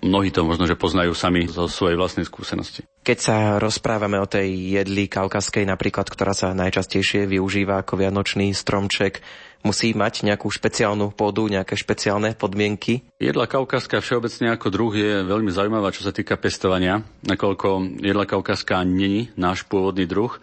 Mnohí 0.00 0.32
to 0.32 0.40
možno, 0.40 0.64
že 0.64 0.80
poznajú 0.80 1.12
sami 1.12 1.44
zo 1.52 1.68
svojej 1.68 2.00
vlastnej 2.00 2.24
skúsenosti. 2.24 2.88
Keď 3.04 3.18
sa 3.20 3.36
rozprávame 3.60 4.16
o 4.16 4.26
tej 4.26 4.80
jedli 4.80 5.04
kaukaskej 5.04 5.68
napríklad, 5.68 6.08
ktorá 6.08 6.32
sa 6.32 6.56
najčastejšie 6.56 7.28
využíva 7.28 7.84
ako 7.84 8.02
vianočný 8.02 8.56
stromček, 8.56 9.20
musí 9.66 9.90
mať 9.90 10.22
nejakú 10.22 10.46
špeciálnu 10.46 11.10
pôdu, 11.10 11.50
nejaké 11.50 11.74
špeciálne 11.74 12.38
podmienky? 12.38 13.02
Jedla 13.18 13.50
kaukaska 13.50 13.98
všeobecne 13.98 14.54
ako 14.54 14.70
druh 14.70 14.94
je 14.94 15.12
veľmi 15.26 15.50
zaujímavá, 15.50 15.90
čo 15.90 16.06
sa 16.06 16.14
týka 16.14 16.38
pestovania, 16.38 17.02
nakoľko 17.26 17.98
jedla 17.98 18.24
kaukaska 18.30 18.86
není 18.86 19.34
náš 19.34 19.66
pôvodný 19.66 20.06
druh 20.06 20.38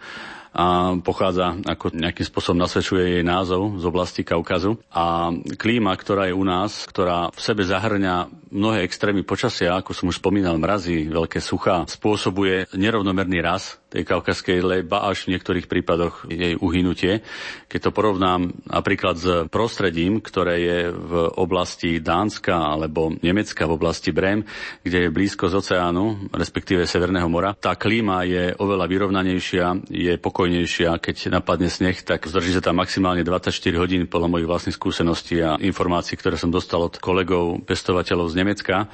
a 0.54 0.94
pochádza, 1.02 1.58
ako 1.66 1.90
nejakým 1.90 2.22
spôsobom 2.22 2.62
nasvedčuje 2.62 3.18
jej 3.18 3.24
názov 3.26 3.82
z 3.82 3.84
oblasti 3.90 4.22
Kaukazu. 4.22 4.78
A 4.94 5.34
klíma, 5.58 5.90
ktorá 5.98 6.30
je 6.30 6.38
u 6.38 6.46
nás, 6.46 6.86
ktorá 6.86 7.34
v 7.34 7.40
sebe 7.42 7.66
zahrňa 7.66 8.30
mnohé 8.54 8.86
extrémy 8.86 9.26
počasia, 9.26 9.74
ako 9.74 9.90
som 9.90 10.06
už 10.14 10.22
spomínal, 10.22 10.54
mrazy, 10.62 11.10
veľké 11.10 11.42
suchá, 11.42 11.82
spôsobuje 11.90 12.70
nerovnomerný 12.78 13.42
raz 13.42 13.82
tej 13.90 14.06
kaukaskej 14.06 14.58
leba 14.62 15.06
až 15.06 15.26
v 15.26 15.38
niektorých 15.38 15.66
prípadoch 15.66 16.26
jej 16.30 16.58
uhynutie. 16.58 17.22
Keď 17.66 17.90
to 17.90 17.94
porovnám 17.94 18.50
napríklad 18.66 19.14
s 19.14 19.26
prostredím, 19.50 20.18
ktoré 20.18 20.54
je 20.62 20.78
v 20.90 21.12
oblasti 21.38 21.98
Dánska 21.98 22.54
alebo 22.54 23.14
Nemecka 23.22 23.66
v 23.66 23.74
oblasti 23.78 24.10
Brem, 24.10 24.42
kde 24.82 25.06
je 25.06 25.14
blízko 25.14 25.50
z 25.50 25.62
oceánu, 25.62 26.30
respektíve 26.34 26.86
Severného 26.86 27.30
mora, 27.30 27.54
tá 27.54 27.78
klíma 27.78 28.26
je 28.26 28.54
oveľa 28.58 28.86
vyrovnanejšia, 28.90 29.86
je 29.90 30.14
pokojnejšia. 30.44 31.00
Keď 31.00 31.32
napadne 31.32 31.72
sneh, 31.72 31.96
tak 32.04 32.28
zdrží 32.28 32.52
sa 32.52 32.60
tam 32.60 32.76
maximálne 32.76 33.24
24 33.24 33.48
hodín 33.80 34.04
podľa 34.04 34.28
mojich 34.28 34.44
vlastných 34.44 34.76
skúseností 34.76 35.40
a 35.40 35.56
informácií, 35.56 36.20
ktoré 36.20 36.36
som 36.36 36.52
dostal 36.52 36.84
od 36.84 37.00
kolegov 37.00 37.64
pestovateľov 37.64 38.28
z 38.28 38.44
Nemecka. 38.44 38.92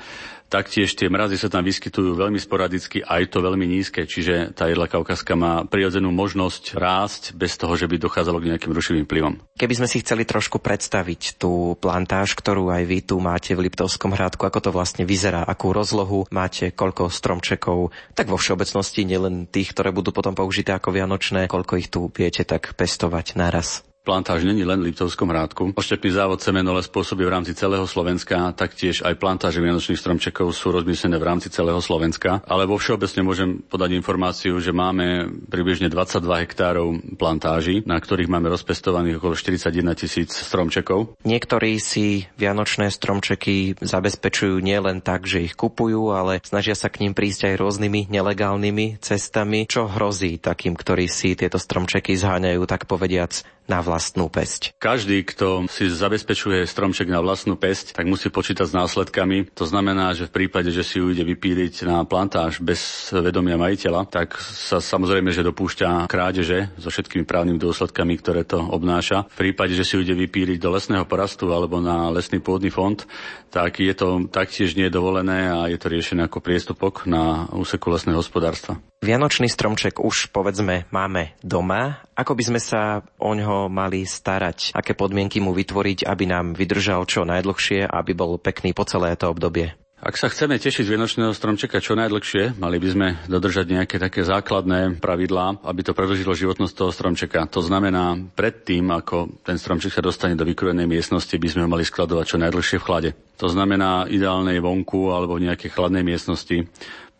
Taktiež 0.51 0.99
tie 0.99 1.07
mrazy 1.07 1.39
sa 1.39 1.47
tam 1.47 1.63
vyskytujú 1.63 2.19
veľmi 2.19 2.43
sporadicky, 2.43 3.07
aj 3.07 3.31
to 3.31 3.39
veľmi 3.39 3.71
nízke, 3.71 4.03
čiže 4.03 4.51
tá 4.51 4.67
jedla 4.67 4.91
kaukaska 4.91 5.39
má 5.39 5.63
prirodzenú 5.63 6.11
možnosť 6.11 6.75
rásť 6.75 7.23
bez 7.39 7.55
toho, 7.55 7.79
že 7.79 7.87
by 7.87 8.03
dochádzalo 8.03 8.43
k 8.43 8.49
nejakým 8.51 8.75
rušivým 8.75 9.07
vplyvom. 9.07 9.39
Keby 9.55 9.79
sme 9.79 9.87
si 9.87 10.03
chceli 10.03 10.27
trošku 10.27 10.59
predstaviť 10.59 11.39
tú 11.39 11.79
plantáž, 11.79 12.35
ktorú 12.35 12.67
aj 12.67 12.83
vy 12.83 12.99
tu 12.99 13.23
máte 13.23 13.55
v 13.55 13.71
Liptovskom 13.71 14.11
hrádku, 14.11 14.43
ako 14.43 14.59
to 14.59 14.71
vlastne 14.75 15.07
vyzerá, 15.07 15.47
akú 15.47 15.71
rozlohu 15.71 16.27
máte, 16.35 16.75
koľko 16.75 17.15
stromčekov, 17.15 17.95
tak 18.19 18.27
vo 18.27 18.35
všeobecnosti 18.35 19.07
nielen 19.07 19.47
tých, 19.47 19.71
ktoré 19.71 19.95
budú 19.95 20.11
potom 20.11 20.35
použité 20.35 20.75
ako 20.75 20.91
vianočné, 20.91 21.47
koľko 21.47 21.79
ich 21.79 21.95
tu 21.95 22.11
viete 22.11 22.43
tak 22.43 22.75
pestovať 22.75 23.39
naraz. 23.39 23.87
Plantáž 24.01 24.49
není 24.49 24.65
len 24.65 24.81
v 24.81 24.89
Liptovskom 24.89 25.29
hrádku. 25.29 25.77
Oštepný 25.77 26.09
závod 26.09 26.41
semenole 26.41 26.81
spôsobí 26.81 27.21
v 27.21 27.37
rámci 27.37 27.53
celého 27.53 27.85
Slovenska, 27.85 28.49
taktiež 28.57 29.05
aj 29.05 29.21
plantáže 29.21 29.61
vianočných 29.61 30.01
stromčekov 30.01 30.57
sú 30.57 30.73
rozmyslené 30.73 31.21
v 31.21 31.29
rámci 31.29 31.53
celého 31.53 31.77
Slovenska. 31.85 32.41
Ale 32.49 32.65
vo 32.65 32.81
všeobecne 32.81 33.21
môžem 33.21 33.61
podať 33.61 34.01
informáciu, 34.01 34.57
že 34.57 34.73
máme 34.73 35.29
približne 35.53 35.93
22 35.93 36.17
hektárov 36.49 36.97
plantáží, 37.21 37.85
na 37.85 38.01
ktorých 38.01 38.33
máme 38.33 38.49
rozpestovaných 38.49 39.21
okolo 39.21 39.37
41 39.37 39.69
tisíc 39.93 40.33
stromčekov. 40.33 41.21
Niektorí 41.29 41.77
si 41.77 42.25
vianočné 42.41 42.89
stromčeky 42.89 43.85
zabezpečujú 43.85 44.65
nielen 44.65 45.05
tak, 45.05 45.29
že 45.29 45.45
ich 45.45 45.53
kupujú, 45.53 46.17
ale 46.17 46.41
snažia 46.41 46.73
sa 46.73 46.89
k 46.89 47.05
ním 47.05 47.13
prísť 47.13 47.53
aj 47.53 47.61
rôznymi 47.61 48.09
nelegálnymi 48.09 48.97
cestami. 49.05 49.69
Čo 49.69 49.93
hrozí 49.93 50.41
takým, 50.41 50.73
ktorí 50.73 51.05
si 51.05 51.37
tieto 51.37 51.61
stromčeky 51.61 52.17
zháňajú, 52.17 52.65
tak 52.65 52.89
povediac, 52.89 53.45
na 53.71 53.79
vlastnú 53.91 54.31
pesť. 54.31 54.79
Každý, 54.79 55.27
kto 55.27 55.67
si 55.67 55.91
zabezpečuje 55.91 56.63
stromček 56.63 57.11
na 57.11 57.19
vlastnú 57.19 57.59
pesť, 57.59 57.99
tak 57.99 58.07
musí 58.07 58.31
počítať 58.31 58.71
s 58.71 58.77
následkami. 58.79 59.51
To 59.59 59.67
znamená, 59.67 60.15
že 60.15 60.31
v 60.31 60.47
prípade, 60.47 60.71
že 60.71 60.87
si 60.87 61.03
ju 61.03 61.11
ide 61.11 61.27
vypíliť 61.27 61.83
na 61.91 62.07
plantáž 62.07 62.63
bez 62.63 63.11
vedomia 63.11 63.59
majiteľa, 63.59 64.07
tak 64.07 64.39
sa 64.39 64.79
samozrejme, 64.79 65.35
že 65.35 65.43
dopúšťa 65.43 66.07
krádeže 66.07 66.71
so 66.79 66.87
všetkými 66.87 67.27
právnymi 67.27 67.59
dôsledkami, 67.59 68.15
ktoré 68.23 68.47
to 68.47 68.63
obnáša. 68.63 69.27
V 69.35 69.51
prípade, 69.51 69.75
že 69.75 69.83
si 69.83 69.99
ju 69.99 70.07
ide 70.07 70.15
vypíliť 70.15 70.63
do 70.63 70.71
lesného 70.71 71.03
porastu 71.11 71.51
alebo 71.51 71.83
na 71.83 72.15
lesný 72.15 72.39
pôdny 72.39 72.71
fond, 72.71 73.03
tak 73.51 73.83
je 73.83 73.91
to 73.97 74.31
taktiež 74.31 74.79
nie 74.79 74.87
dovolené 74.87 75.51
a 75.51 75.67
je 75.67 75.79
to 75.81 75.91
riešené 75.91 76.31
ako 76.31 76.39
priestupok 76.39 77.11
na 77.11 77.51
úseku 77.51 77.91
lesného 77.91 78.23
hospodárstva. 78.23 78.79
Vianočný 79.01 79.49
stromček 79.49 79.97
už 79.97 80.29
povedzme 80.29 80.85
máme 80.93 81.33
doma. 81.41 82.05
Ako 82.13 82.37
by 82.37 82.43
sme 82.53 82.61
sa 82.61 83.01
o 83.17 83.33
ňo 83.33 83.73
mali 83.81 84.05
starať? 84.05 84.77
Aké 84.77 84.93
podmienky 84.93 85.41
mu 85.41 85.57
vytvoriť, 85.57 86.05
aby 86.05 86.25
nám 86.29 86.53
vydržal 86.53 87.09
čo 87.09 87.25
najdlhšie, 87.25 87.89
aby 87.89 88.13
bol 88.13 88.37
pekný 88.37 88.77
po 88.77 88.85
celé 88.85 89.17
to 89.17 89.33
obdobie? 89.33 89.73
Ak 90.01 90.17
sa 90.17 90.33
chceme 90.33 90.57
tešiť 90.57 90.89
z 90.89 90.97
Vianočného 90.97 91.37
stromčeka 91.37 91.77
čo 91.77 91.93
najdlhšie, 91.93 92.57
mali 92.57 92.81
by 92.81 92.89
sme 92.89 93.07
dodržať 93.29 93.69
nejaké 93.69 94.01
také 94.01 94.25
základné 94.25 94.97
pravidlá, 94.97 95.61
aby 95.61 95.85
to 95.85 95.93
predlžilo 95.93 96.33
životnosť 96.33 96.73
toho 96.73 96.89
stromčeka. 96.89 97.45
To 97.53 97.61
znamená, 97.61 98.17
predtým, 98.33 98.89
ako 98.89 99.45
ten 99.45 99.61
stromček 99.61 99.93
sa 99.93 100.01
dostane 100.01 100.41
do 100.41 100.49
vykrojenej 100.49 100.89
miestnosti, 100.89 101.37
by 101.37 101.49
sme 101.53 101.69
ho 101.69 101.73
mali 101.77 101.85
skladovať 101.85 102.25
čo 102.33 102.41
najdlhšie 102.41 102.81
v 102.81 102.87
chlade. 102.89 103.11
To 103.45 103.53
znamená 103.53 104.09
ideálnej 104.09 104.57
vonku 104.65 105.13
alebo 105.13 105.37
v 105.37 105.53
nejakej 105.53 105.69
chladnej 105.69 106.01
miestnosti. 106.01 106.65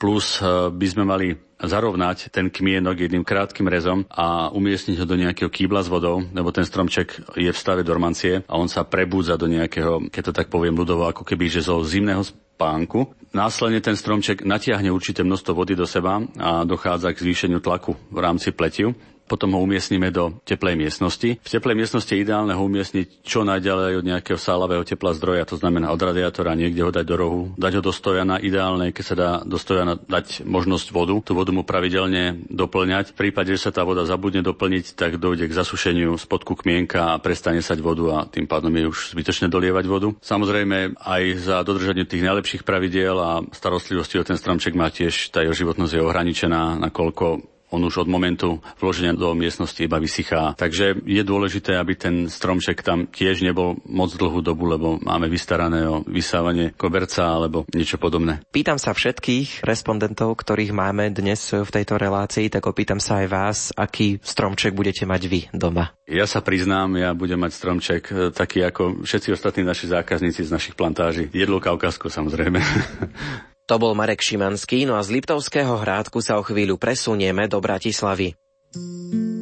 Plus 0.01 0.41
eh, 0.41 0.73
by 0.73 0.87
sme 0.89 1.05
mali 1.05 1.37
zarovnať 1.61 2.33
ten 2.33 2.49
kmienok 2.49 3.05
jedným 3.05 3.21
krátkým 3.21 3.69
rezom 3.69 4.09
a 4.09 4.49
umiestniť 4.49 4.97
ho 4.97 5.05
do 5.05 5.21
nejakého 5.21 5.53
kýbla 5.53 5.85
s 5.85 5.93
vodou, 5.93 6.25
lebo 6.33 6.49
ten 6.49 6.65
stromček 6.65 7.37
je 7.37 7.53
v 7.53 7.61
stave 7.61 7.85
dormancie 7.85 8.41
a 8.49 8.57
on 8.57 8.65
sa 8.65 8.89
prebúdza 8.89 9.37
do 9.37 9.45
nejakého, 9.45 10.09
keď 10.09 10.33
to 10.33 10.37
tak 10.41 10.49
poviem 10.49 10.73
ľudovo, 10.73 11.05
ako 11.05 11.21
keby 11.29 11.53
že 11.53 11.69
zo 11.69 11.85
zimného 11.85 12.25
spánku. 12.25 13.13
Následne 13.37 13.85
ten 13.85 13.95
stromček 13.95 14.43
natiahne 14.43 14.89
určité 14.89 15.21
množstvo 15.21 15.53
vody 15.53 15.77
do 15.77 15.85
seba 15.85 16.25
a 16.41 16.65
dochádza 16.65 17.13
k 17.13 17.23
zvýšeniu 17.29 17.61
tlaku 17.61 17.93
v 18.09 18.19
rámci 18.19 18.57
pletiu 18.57 18.97
potom 19.31 19.55
ho 19.55 19.63
umiestnime 19.63 20.11
do 20.11 20.43
teplej 20.43 20.75
miestnosti. 20.75 21.39
V 21.39 21.53
teplej 21.55 21.79
miestnosti 21.79 22.11
je 22.11 22.19
ideálne 22.19 22.51
ho 22.51 22.63
umiestniť 22.67 23.23
čo 23.23 23.47
najďalej 23.47 24.03
od 24.03 24.09
nejakého 24.11 24.35
sálavého 24.35 24.83
tepla 24.83 25.15
zdroja, 25.15 25.47
to 25.47 25.55
znamená 25.55 25.95
od 25.95 26.03
radiátora, 26.03 26.59
niekde 26.59 26.83
ho 26.83 26.91
dať 26.91 27.07
do 27.07 27.15
rohu, 27.15 27.43
dať 27.55 27.79
ho 27.79 27.83
do 27.87 27.95
stojana, 27.95 28.43
ideálne, 28.43 28.91
keď 28.91 29.05
sa 29.07 29.15
dá 29.15 29.31
do 29.47 29.55
stojana 29.55 29.95
dať 29.95 30.43
možnosť 30.43 30.91
vodu, 30.91 31.15
tú 31.23 31.39
vodu 31.39 31.55
mu 31.55 31.63
pravidelne 31.63 32.43
doplňať. 32.51 33.15
V 33.15 33.19
prípade, 33.31 33.55
že 33.55 33.71
sa 33.71 33.71
tá 33.71 33.87
voda 33.87 34.03
zabudne 34.03 34.43
doplniť, 34.43 34.99
tak 34.99 35.23
dojde 35.23 35.47
k 35.47 35.55
zasušeniu 35.55 36.19
spodku 36.19 36.59
kmienka 36.59 37.15
a 37.15 37.21
prestane 37.23 37.63
sať 37.63 37.79
vodu 37.79 38.05
a 38.11 38.19
tým 38.27 38.51
pádom 38.51 38.75
je 38.75 38.91
už 38.91 38.99
zbytočne 39.15 39.47
dolievať 39.47 39.85
vodu. 39.87 40.09
Samozrejme, 40.19 40.99
aj 40.99 41.23
za 41.39 41.57
dodržanie 41.63 42.03
tých 42.09 42.27
najlepších 42.27 42.67
pravidiel 42.67 43.15
a 43.15 43.45
starostlivosti 43.55 44.19
o 44.19 44.27
ten 44.27 44.35
stromček 44.35 44.75
má 44.75 44.91
tiež 44.91 45.31
tá 45.31 45.45
jeho 45.45 45.55
životnosť 45.55 45.93
je 45.95 46.03
ohraničená, 46.03 46.81
nakoľko 46.91 47.60
on 47.71 47.83
už 47.87 48.07
od 48.07 48.09
momentu 48.11 48.59
vloženia 48.79 49.15
do 49.15 49.33
miestnosti 49.35 49.79
iba 49.79 50.03
vysychá. 50.03 50.55
Takže 50.59 51.03
je 51.07 51.23
dôležité, 51.23 51.79
aby 51.79 51.95
ten 51.95 52.27
stromček 52.27 52.83
tam 52.83 53.07
tiež 53.07 53.47
nebol 53.47 53.79
moc 53.87 54.11
dlhú 54.15 54.43
dobu, 54.43 54.67
lebo 54.67 54.99
máme 55.01 55.31
vystarané 55.31 55.87
o 55.87 56.03
vysávanie 56.05 56.75
koberca 56.75 57.31
alebo 57.31 57.65
niečo 57.71 57.97
podobné. 57.97 58.43
Pýtam 58.51 58.77
sa 58.77 58.91
všetkých 58.93 59.63
respondentov, 59.63 60.35
ktorých 60.39 60.75
máme 60.75 61.15
dnes 61.15 61.41
v 61.55 61.71
tejto 61.71 61.97
relácii, 61.97 62.51
tak 62.51 62.67
opýtam 62.67 62.99
sa 62.99 63.23
aj 63.23 63.27
vás, 63.31 63.59
aký 63.79 64.19
stromček 64.21 64.75
budete 64.75 65.07
mať 65.07 65.23
vy 65.31 65.41
doma. 65.55 65.95
Ja 66.11 66.27
sa 66.27 66.43
priznám, 66.43 66.99
ja 66.99 67.15
budem 67.15 67.39
mať 67.39 67.53
stromček 67.55 68.03
e, 68.11 68.15
taký 68.35 68.67
ako 68.67 69.07
všetci 69.07 69.31
ostatní 69.31 69.63
naši 69.63 69.87
zákazníci 69.95 70.43
z 70.43 70.51
našich 70.51 70.75
plantáží. 70.75 71.31
Jedlo 71.31 71.63
Kaukasko 71.63 72.11
samozrejme. 72.11 72.59
To 73.71 73.79
bol 73.79 73.95
Marek 73.95 74.19
Šimanský, 74.19 74.83
no 74.83 74.99
a 74.99 75.03
z 75.07 75.15
Liptovského 75.15 75.79
hrádku 75.79 76.19
sa 76.19 76.35
o 76.37 76.43
chvíľu 76.43 76.75
presunieme 76.75 77.47
do 77.47 77.63
Bratislavy. 77.63 78.35
v 78.75 79.40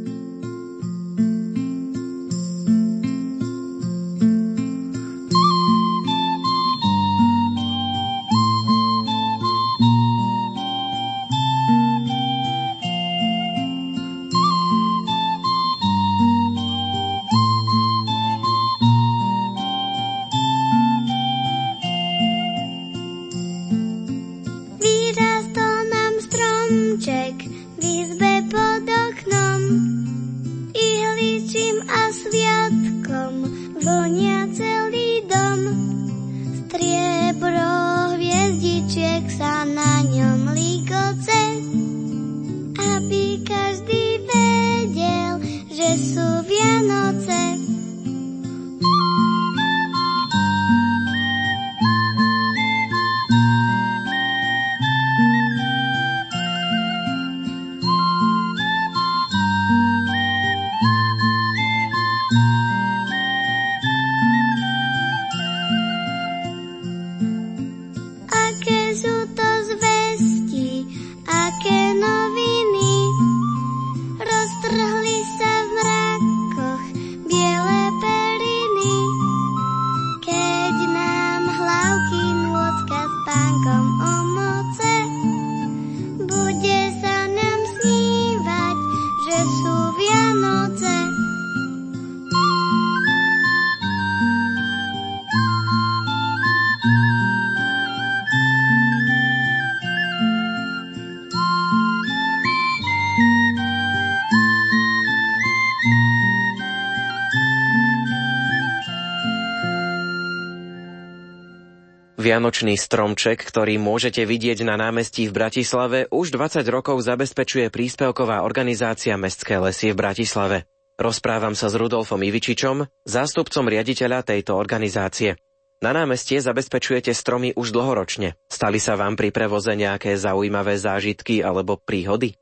Vianočný 112.28 112.76
stromček, 112.76 113.40
ktorý 113.40 113.80
môžete 113.80 114.20
vidieť 114.28 114.60
na 114.60 114.76
námestí 114.76 115.32
v 115.32 115.32
Bratislave, 115.32 116.12
už 116.12 116.36
20 116.36 116.60
rokov 116.68 117.00
zabezpečuje 117.00 117.72
príspevková 117.72 118.44
organizácia 118.44 119.16
Mestské 119.16 119.56
lesy 119.56 119.96
v 119.96 120.04
Bratislave. 120.04 120.68
Rozprávam 121.00 121.56
sa 121.56 121.72
s 121.72 121.74
Rudolfom 121.80 122.20
Ivičičom, 122.20 122.84
zástupcom 123.08 123.64
riaditeľa 123.72 124.28
tejto 124.28 124.60
organizácie. 124.60 125.40
Na 125.80 125.96
námestie 125.96 126.36
zabezpečujete 126.44 127.16
stromy 127.16 127.56
už 127.56 127.72
dlhoročne. 127.72 128.36
Stali 128.52 128.76
sa 128.76 129.00
vám 129.00 129.16
pri 129.16 129.32
prevoze 129.32 129.72
nejaké 129.72 130.12
zaujímavé 130.20 130.76
zážitky 130.76 131.40
alebo 131.40 131.80
príhody? 131.80 132.36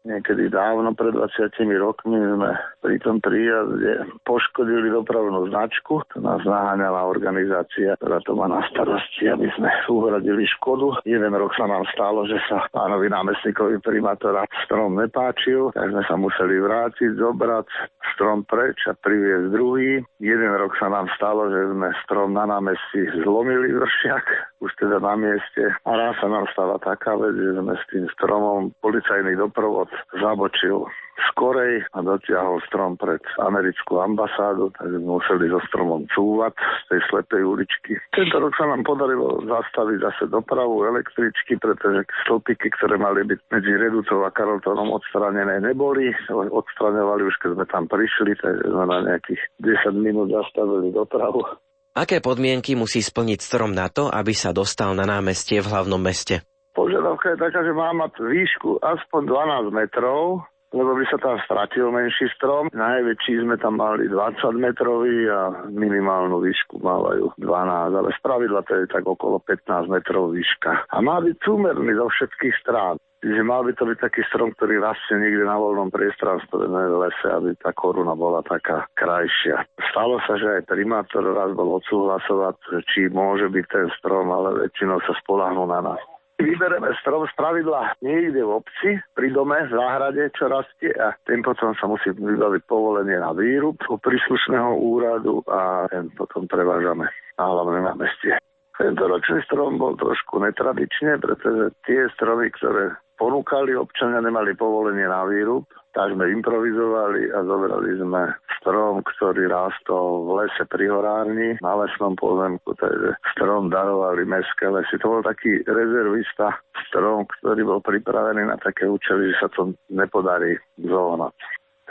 Niekedy 0.00 0.48
dávno, 0.48 0.96
pred 0.96 1.12
20 1.12 1.60
rokmi, 1.76 2.16
sme 2.16 2.56
pri 2.80 2.96
tom 3.04 3.20
príjazde 3.20 4.08
poškodili 4.24 4.88
dopravnú 4.88 5.52
značku. 5.52 6.00
To 6.16 6.18
nás 6.24 6.40
naháňala 6.40 7.04
organizácia, 7.04 8.00
ktorá 8.00 8.24
to 8.24 8.32
má 8.32 8.48
na 8.48 8.64
starosti, 8.72 9.28
aby 9.28 9.52
sme 9.60 9.68
uhradili 9.92 10.48
škodu. 10.56 11.04
Jeden 11.04 11.36
rok 11.36 11.52
sa 11.52 11.68
nám 11.68 11.84
stalo, 11.92 12.24
že 12.24 12.40
sa 12.48 12.64
pánovi 12.72 13.12
námestníkovi 13.12 13.84
primátora 13.84 14.48
strom 14.64 14.96
nepáčil, 14.96 15.68
tak 15.76 15.92
sme 15.92 16.02
sa 16.08 16.16
museli 16.16 16.56
vrátiť, 16.56 17.20
zobrať 17.20 17.68
strom 18.16 18.48
preč 18.48 18.80
a 18.88 18.96
priviesť 18.96 19.52
druhý. 19.52 20.00
Jeden 20.16 20.52
rok 20.56 20.80
sa 20.80 20.88
nám 20.88 21.12
stalo, 21.20 21.52
že 21.52 21.76
sme 21.76 21.92
strom 22.08 22.32
na 22.32 22.48
námestí 22.48 23.04
zlomili 23.20 23.68
vršiak, 23.76 24.24
už 24.64 24.72
teda 24.80 24.96
na 24.96 25.12
mieste. 25.20 25.76
A 25.84 25.90
raz 25.92 26.16
sa 26.24 26.28
nám 26.32 26.48
stala 26.56 26.80
taká 26.80 27.20
vec, 27.20 27.36
že 27.36 27.52
sme 27.60 27.76
s 27.76 27.84
tým 27.92 28.08
stromom 28.16 28.72
policajný 28.80 29.36
doprovod 29.36 29.89
zabočil 30.16 30.86
skorej 31.30 31.84
a 31.92 31.98
dotiahol 32.00 32.64
strom 32.64 32.96
pred 32.96 33.20
americkú 33.40 34.00
ambasádu, 34.00 34.72
takže 34.76 34.98
museli 35.00 35.52
so 35.52 35.60
stromom 35.68 36.08
cúvať 36.12 36.56
z 36.56 36.84
tej 36.88 37.00
slepej 37.12 37.42
uličky. 37.44 37.92
Tento 38.16 38.36
rok 38.40 38.52
sa 38.56 38.68
nám 38.68 38.82
podarilo 38.88 39.44
zastaviť 39.44 39.98
zase 40.00 40.22
dopravu 40.32 40.88
električky, 40.88 41.60
pretože 41.60 42.08
stĺpiky, 42.24 42.72
ktoré 42.80 42.96
mali 42.96 43.24
byť 43.28 43.40
medzi 43.52 43.72
Reducov 43.76 44.24
a 44.24 44.30
Karoltonom 44.32 44.96
odstranené, 44.96 45.60
neboli. 45.60 46.12
Odstraňovali 46.30 47.22
už, 47.28 47.36
keď 47.40 47.50
sme 47.56 47.66
tam 47.68 47.84
prišli, 47.86 48.32
takže 48.40 48.64
sme 48.64 48.84
na 48.88 48.98
nejakých 49.12 49.42
10 49.60 49.92
minút 50.00 50.32
zastavili 50.32 50.88
dopravu. 50.92 51.44
Aké 51.90 52.22
podmienky 52.22 52.78
musí 52.78 53.02
splniť 53.02 53.38
strom 53.42 53.74
na 53.74 53.90
to, 53.90 54.06
aby 54.06 54.30
sa 54.30 54.54
dostal 54.54 54.94
na 54.94 55.02
námestie 55.02 55.58
v 55.58 55.74
hlavnom 55.74 55.98
meste? 55.98 56.46
Požiadavka 56.74 57.34
je 57.34 57.42
taká, 57.42 57.60
že 57.66 57.74
má 57.74 57.90
mať 57.92 58.22
výšku 58.22 58.78
aspoň 58.80 59.20
12 59.26 59.74
metrov, 59.74 60.46
lebo 60.70 60.94
by 60.94 61.04
sa 61.10 61.18
tam 61.18 61.36
stratil 61.42 61.90
menší 61.90 62.30
strom. 62.38 62.70
Najväčší 62.70 63.42
sme 63.42 63.58
tam 63.58 63.82
mali 63.82 64.06
20 64.06 64.54
metrový 64.54 65.26
a 65.26 65.66
minimálnu 65.66 66.38
výšku 66.38 66.78
mávajú 66.78 67.34
12, 67.42 67.98
ale 67.98 68.10
spravidla 68.14 68.62
to 68.70 68.78
je 68.78 68.86
tak 68.86 69.02
okolo 69.02 69.42
15 69.42 69.90
metrov 69.90 70.30
výška. 70.30 70.86
A 70.94 70.96
má 71.02 71.18
byť 71.18 71.36
súmerný 71.42 71.98
zo 71.98 72.06
všetkých 72.06 72.54
strán. 72.62 73.02
Čiže 73.20 73.44
mal 73.44 73.68
by 73.68 73.76
to 73.76 73.84
byť 73.84 73.98
taký 74.00 74.24
strom, 74.32 74.48
ktorý 74.56 74.80
rastie 74.80 75.20
niekde 75.20 75.44
na 75.44 75.60
voľnom 75.60 75.92
priestranstve, 75.92 76.56
ne 76.56 76.88
v 76.88 77.04
lese, 77.04 77.28
aby 77.28 77.52
tá 77.60 77.68
koruna 77.76 78.16
bola 78.16 78.40
taká 78.40 78.88
krajšia. 78.96 79.60
Stalo 79.92 80.16
sa, 80.24 80.40
že 80.40 80.48
aj 80.48 80.72
primátor 80.72 81.28
raz 81.28 81.52
bol 81.52 81.68
odsúhlasovať, 81.76 82.80
či 82.88 83.12
môže 83.12 83.52
byť 83.52 83.66
ten 83.68 83.86
strom, 84.00 84.32
ale 84.32 84.64
väčšinou 84.64 85.04
sa 85.04 85.12
spolahnú 85.20 85.68
na 85.68 85.84
nás. 85.84 86.00
Vybereme 86.40 86.88
strom 87.04 87.28
z 87.28 87.32
pravidla 87.36 87.92
niekde 88.00 88.40
v 88.40 88.64
obci, 88.64 88.90
pri 89.12 89.28
dome, 89.28 89.60
v 89.68 89.76
záhrade, 89.76 90.32
čo 90.32 90.48
rastie 90.48 90.88
a 90.96 91.12
tým 91.28 91.44
potom 91.44 91.76
sa 91.76 91.84
musí 91.84 92.16
vybaviť 92.16 92.62
povolenie 92.64 93.20
na 93.20 93.36
výrub 93.36 93.76
u 93.92 93.96
príslušného 94.00 94.72
úradu 94.80 95.44
a 95.52 95.84
ten 95.92 96.08
potom 96.16 96.48
prevážame 96.48 97.12
na 97.36 97.44
hlavné 97.44 97.84
námestie. 97.84 98.40
Tento 98.80 99.04
ročný 99.04 99.44
strom 99.44 99.76
bol 99.76 99.92
trošku 100.00 100.40
netradične, 100.40 101.20
pretože 101.20 101.76
tie 101.84 102.08
stromy, 102.16 102.48
ktoré 102.56 102.96
ponúkali, 103.20 103.76
občania 103.76 104.24
nemali 104.24 104.56
povolenie 104.56 105.04
na 105.04 105.28
výrub, 105.28 105.68
tak 105.92 106.16
sme 106.16 106.32
improvizovali 106.32 107.28
a 107.28 107.44
zobrali 107.44 108.00
sme 108.00 108.32
strom, 108.64 109.04
ktorý 109.04 109.44
rástol 109.52 110.24
v 110.24 110.30
lese 110.40 110.64
pri 110.64 110.88
horárni 110.88 111.60
na 111.60 111.72
lesnom 111.84 112.16
pozemku, 112.16 112.72
takže 112.80 113.20
strom 113.36 113.68
darovali 113.68 114.24
mestské 114.24 114.72
lesy. 114.72 114.96
To 115.04 115.20
bol 115.20 115.22
taký 115.26 115.60
rezervista 115.68 116.56
strom, 116.88 117.28
ktorý 117.28 117.60
bol 117.68 117.80
pripravený 117.84 118.48
na 118.48 118.56
také 118.56 118.88
účely, 118.88 119.36
že 119.36 119.44
sa 119.44 119.48
to 119.52 119.76
nepodarí 119.92 120.56
zohnať. 120.80 121.36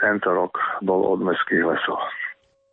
Tento 0.00 0.28
rok 0.34 0.58
bol 0.82 1.14
od 1.14 1.22
mestských 1.22 1.62
lesov. 1.62 2.00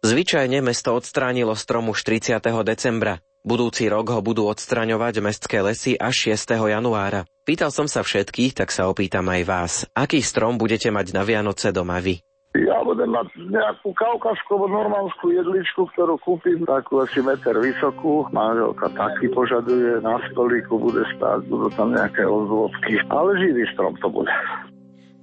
Zvyčajne 0.01 0.63
mesto 0.63 0.95
odstránilo 0.95 1.51
strom 1.57 1.91
už 1.91 2.01
30. 2.07 2.39
decembra. 2.63 3.19
Budúci 3.47 3.87
rok 3.87 4.11
ho 4.11 4.19
budú 4.19 4.43
odstraňovať 4.51 5.23
mestské 5.23 5.63
lesy 5.63 5.95
až 5.95 6.35
6. 6.35 6.67
januára. 6.67 7.23
Pýtal 7.47 7.71
som 7.71 7.87
sa 7.87 8.03
všetkých, 8.03 8.51
tak 8.51 8.75
sa 8.75 8.91
opýtam 8.91 9.23
aj 9.31 9.41
vás. 9.47 9.73
Aký 9.95 10.19
strom 10.19 10.59
budete 10.59 10.91
mať 10.91 11.15
na 11.15 11.23
Vianoce 11.23 11.71
doma 11.71 12.03
vy? 12.03 12.19
Ja 12.59 12.83
budem 12.83 13.07
mať 13.07 13.31
nejakú 13.47 13.95
kaukaskú 13.95 14.59
alebo 14.59 14.67
normálskú 14.67 15.31
jedličku, 15.31 15.87
ktorú 15.95 16.19
kúpim, 16.19 16.67
takú 16.67 16.99
asi 16.99 17.23
meter 17.23 17.55
vysokú. 17.55 18.27
Manželka 18.35 18.91
taky 18.91 19.31
požaduje, 19.31 20.03
na 20.03 20.19
stolíku 20.27 20.75
bude 20.75 21.07
stáť, 21.15 21.47
budú 21.47 21.71
tam 21.71 21.95
nejaké 21.95 22.27
ozvozky, 22.27 22.99
ale 23.07 23.31
živý 23.39 23.63
strom 23.71 23.95
to 24.03 24.11
bude. 24.11 24.33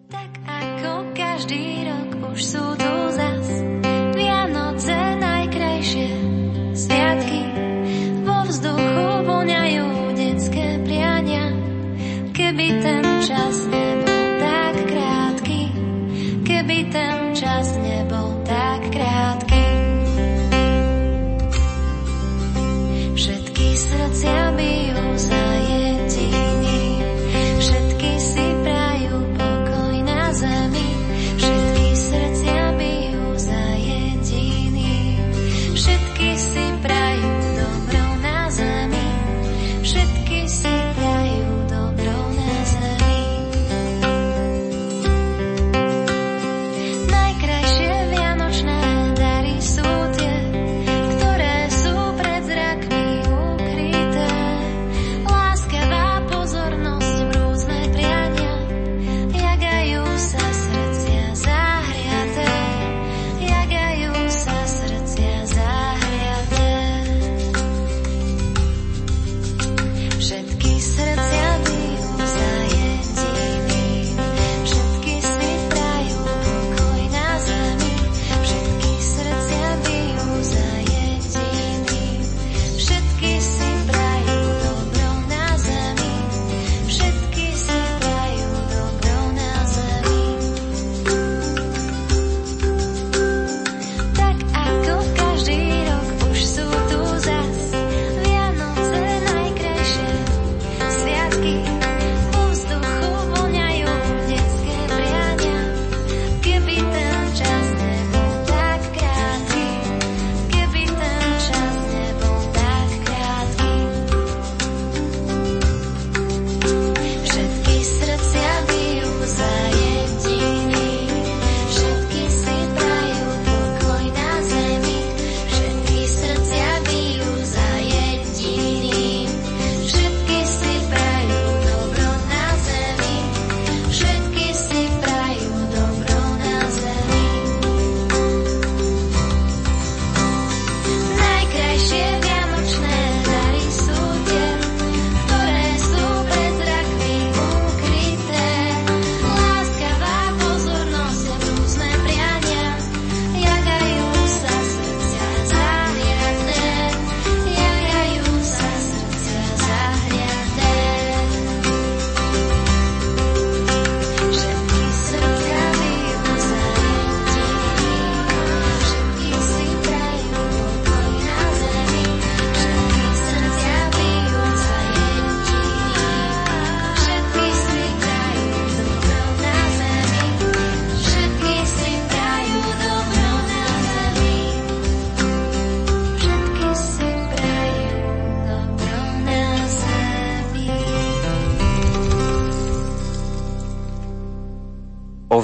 Tak 0.09 0.33
ako 0.49 1.13
každý 1.13 1.93
rok 1.93 2.33
už 2.33 2.41
sú 2.41 2.65
tu 2.81 2.93
zas 3.13 3.34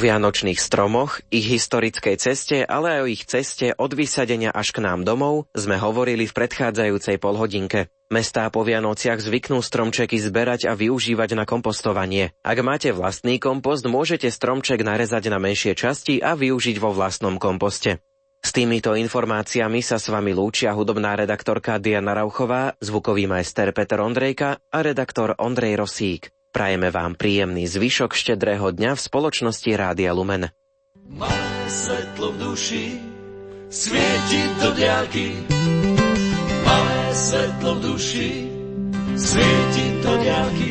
vianočných 0.01 0.57
stromoch, 0.57 1.21
ich 1.29 1.45
historickej 1.45 2.17
ceste, 2.17 2.65
ale 2.65 2.97
aj 2.97 3.01
o 3.05 3.11
ich 3.13 3.29
ceste 3.29 3.77
od 3.77 3.93
vysadenia 3.93 4.49
až 4.49 4.73
k 4.73 4.81
nám 4.81 5.05
domov 5.05 5.47
sme 5.53 5.77
hovorili 5.77 6.25
v 6.25 6.33
predchádzajúcej 6.33 7.21
polhodinke. 7.21 7.93
Mestá 8.11 8.49
po 8.51 8.67
Vianociach 8.67 9.23
zvyknú 9.23 9.63
stromčeky 9.63 10.19
zberať 10.19 10.67
a 10.67 10.75
využívať 10.75 11.39
na 11.39 11.45
kompostovanie. 11.47 12.35
Ak 12.43 12.59
máte 12.65 12.91
vlastný 12.91 13.39
kompost, 13.39 13.87
môžete 13.87 14.27
stromček 14.33 14.83
narezať 14.83 15.31
na 15.31 15.39
menšie 15.39 15.79
časti 15.79 16.19
a 16.19 16.35
využiť 16.35 16.81
vo 16.83 16.91
vlastnom 16.91 17.39
komposte. 17.39 18.03
S 18.41 18.57
týmito 18.57 18.97
informáciami 18.97 19.85
sa 19.85 20.01
s 20.01 20.09
vami 20.09 20.33
lúčia 20.33 20.73
hudobná 20.73 21.13
redaktorka 21.13 21.77
Diana 21.77 22.17
Rauchová, 22.17 22.73
zvukový 22.81 23.29
majster 23.29 23.69
Peter 23.77 24.01
Ondrejka 24.01 24.57
a 24.73 24.79
redaktor 24.81 25.37
Ondrej 25.37 25.77
Rosík. 25.77 26.33
Prajeme 26.51 26.91
vám 26.91 27.15
príjemný 27.15 27.71
zvyšok 27.71 28.11
štedrého 28.11 28.75
dňa 28.75 28.99
v 28.99 29.01
spoločnosti 29.01 29.71
Rádia 29.71 30.11
Lumen. 30.11 30.51
Malé 31.07 31.63
svetlo 31.71 32.35
v 32.35 32.37
duši 32.43 32.85
svieti 33.71 34.43
do 34.59 34.75
diaľky. 34.75 35.27
Malé 36.67 37.03
svetlo 37.15 37.71
v 37.79 37.81
duši 37.87 38.31
svieti 39.15 39.87
do 40.03 40.13
diaľky. 40.19 40.71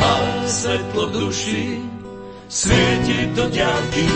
Malé 0.00 0.36
svetlo 0.48 1.02
v 1.04 1.12
duši 1.12 1.62
svieti 2.48 3.18
do 3.36 3.44
diaľky. 3.52 4.06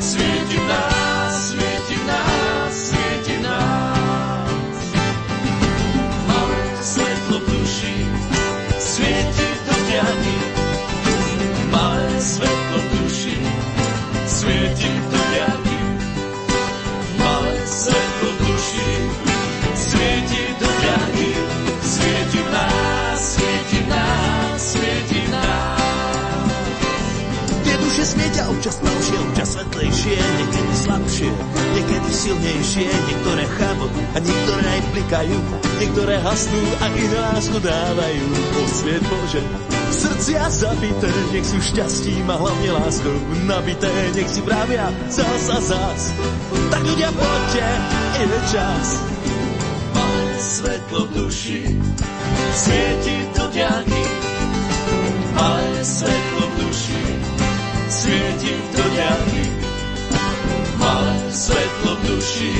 Svieti 0.00 0.56
v 0.56 0.66
nás, 0.72 1.05
občas 28.50 28.78
tmavšie, 28.78 29.16
občas 29.30 29.48
svetlejšie, 29.54 30.16
niekedy 30.16 30.74
slabšie, 30.74 31.30
niekedy 31.74 32.10
silnejšie, 32.10 32.88
niektoré 32.88 33.44
chápu 33.58 33.86
a 34.14 34.18
niektoré 34.22 34.66
aj 34.66 34.82
plikajú, 34.94 35.38
niektoré 35.82 36.14
hasnú 36.22 36.62
a 36.80 36.84
iné 36.94 37.18
lásku 37.32 37.58
dávajú. 37.58 38.26
O 38.56 38.62
sviet 38.70 39.04
Bože, 39.06 39.42
srdcia 39.90 40.44
zabité, 40.50 41.10
nech 41.34 41.46
sú 41.46 41.58
šťastím 41.58 42.26
a 42.30 42.36
hlavne 42.38 42.70
láskou 42.74 43.16
nabité, 43.46 43.90
nech 44.14 44.30
si 44.30 44.40
pravia 44.42 44.90
zás 45.10 45.44
a 45.50 45.58
zás. 45.60 46.02
Tak 46.70 46.82
ľudia 46.82 47.10
poďte, 47.14 47.66
je 48.16 48.38
čas. 48.50 48.86
Malé 49.92 50.34
svetlo 50.38 51.00
v 51.06 51.10
duši 51.14 51.62
svieti 52.56 53.16
do 53.36 53.44
diaľky. 53.52 54.04
Malé 55.36 55.80
svetlo 55.84 56.44
v 56.48 56.54
duši 56.64 57.15
svieti 57.96 58.52
do 58.76 58.84
diaľky. 58.92 59.44
Malé 60.76 61.14
svetlo 61.32 61.92
v 61.96 62.00
duši 62.04 62.52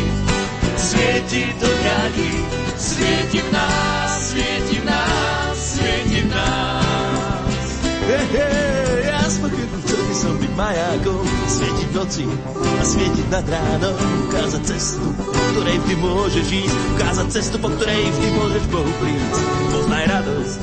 svieti 0.77 1.43
do 1.61 1.69
diaľky. 1.69 2.31
Svieti 2.77 3.39
v 3.41 3.49
nás, 3.53 4.11
svieti 4.33 4.77
v 4.81 4.85
nás, 4.85 5.57
svieti 5.57 6.19
v 6.25 6.29
nás. 6.33 7.67
Hey, 8.07 8.27
hey, 8.31 9.11
ja 9.11 9.27
spokojný, 9.27 9.77
chcel 9.83 10.03
by 10.07 10.15
som 10.15 10.35
byť 10.39 10.53
majákom, 10.55 11.25
svietiť 11.51 11.89
v 11.91 11.95
noci 11.99 12.25
a 12.55 12.83
svietiť 12.87 13.27
nad 13.35 13.47
ránom, 13.51 13.97
ukázať 14.31 14.63
cestu, 14.63 15.11
po 15.11 15.43
ktorej 15.51 15.77
vždy 15.83 15.95
môžeš 15.99 16.47
ísť, 16.47 16.77
ukázať 16.95 17.27
cestu, 17.35 17.57
po 17.59 17.69
ktorej 17.75 18.07
vždy 18.15 18.29
môžeš 18.39 18.65
Bohu 18.71 18.93
prísť. 19.03 19.37
Poznaj 19.75 20.05
radosť, 20.07 20.59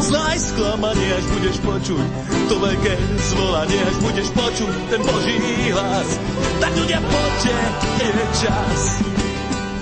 poznaj 0.00 0.40
sklamanie, 0.40 1.12
až 1.12 1.24
budeš 1.28 1.56
počuť 1.60 2.04
to 2.48 2.56
veľké 2.56 2.94
zvolanie, 3.20 3.76
až 3.84 3.96
budeš 4.00 4.28
počuť 4.32 4.72
ten 4.88 5.00
Boží 5.04 5.36
hlas. 5.76 6.08
Tak 6.56 6.72
ľudia, 6.72 7.04
poďte, 7.04 7.56
je 8.00 8.26
čas. 8.40 8.80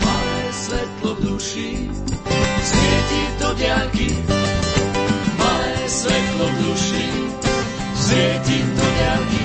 Malé 0.03 0.43
svetlo 0.51 1.11
v 1.15 1.19
duši 1.23 1.71
svieti 2.67 3.23
do 3.39 3.49
diaľky. 3.63 4.09
Malé 5.39 5.75
svetlo 5.87 6.45
v 6.51 6.55
duši 6.67 7.07
svieti 7.95 8.59
do 8.75 8.87
diaľky. 8.99 9.45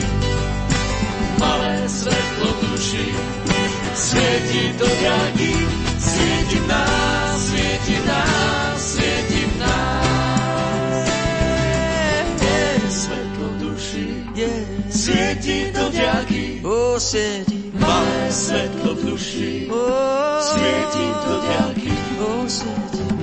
Malé 1.38 1.74
svetlo 1.86 2.50
v 2.50 2.60
duši 2.66 3.06
svieti 3.94 4.64
do 4.82 4.90
diaľky. 4.90 5.54
Svieti 6.02 6.58
Svieti, 17.04 17.68
Malé 17.76 18.32
svetlo 18.32 18.96
v 18.96 19.02
duši 19.12 19.68
svieti 20.40 21.06
do 21.28 21.36
diaľky. 21.44 21.92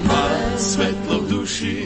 Malé 0.04 0.44
svetlo 0.60 1.16
v 1.24 1.26
duši 1.32 1.76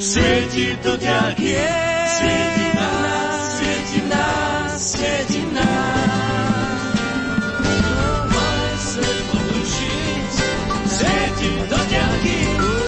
svieti 0.00 0.80
do 0.80 0.96
diaľky. 0.96 1.60
Svieti 2.08 2.66
nás, 2.72 3.40
svieti 3.60 4.00
nás, 4.08 4.72
svieti 4.80 5.40
nás. 5.52 5.99